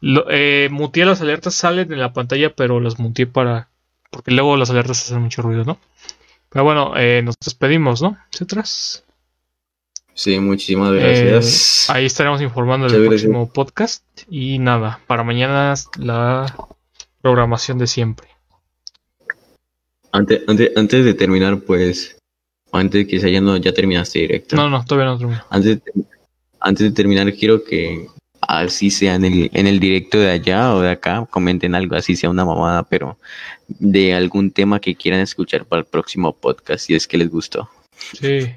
[0.00, 3.68] Lo, eh, muteé las alertas, salen en la pantalla, pero las muteé para.
[4.10, 5.78] Porque luego las alertas hacen mucho ruido, ¿no?
[6.48, 8.18] Pero bueno, eh, nos despedimos, ¿no?
[8.32, 9.04] ¿Cetras?
[10.14, 11.88] Sí, muchísimas gracias.
[11.88, 14.02] Eh, ahí estaremos informando del próximo podcast.
[14.28, 16.52] Y nada, para mañana la
[17.22, 18.28] programación de siempre.
[20.12, 22.16] Antes, antes, antes de terminar, pues,
[22.72, 24.56] antes de que se haya, no, ya terminaste directo.
[24.56, 25.44] No, no, todavía no termino.
[25.50, 25.80] Antes
[26.60, 28.06] antes de terminar, quiero que
[28.42, 32.16] así sea en el, en el directo de allá o de acá, comenten algo, así
[32.16, 33.18] sea una mamada, pero
[33.68, 37.68] de algún tema que quieran escuchar para el próximo podcast, si es que les gustó.
[38.18, 38.50] Sí.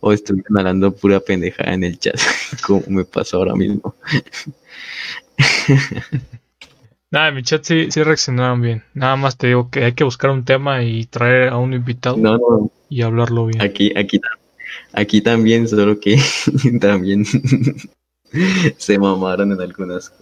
[0.00, 2.16] O estoy hablando pura pendejada en el chat,
[2.66, 3.94] como me pasó ahora mismo.
[7.10, 8.84] Nada, en mi chat sí, sí reaccionaron bien.
[8.94, 12.70] Nada más te digo que hay que buscar un tema y traer a un invitado
[12.88, 13.60] y hablarlo bien.
[13.60, 14.20] Aquí, aquí,
[14.92, 16.18] aquí también, solo que
[16.80, 17.24] también
[18.76, 20.14] se mamaron en algunas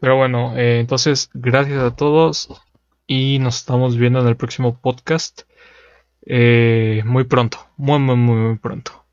[0.00, 2.50] Pero bueno, eh, entonces gracias a todos
[3.06, 5.42] y nos estamos viendo en el próximo podcast
[6.26, 9.05] eh, muy pronto, muy, muy, muy, muy pronto.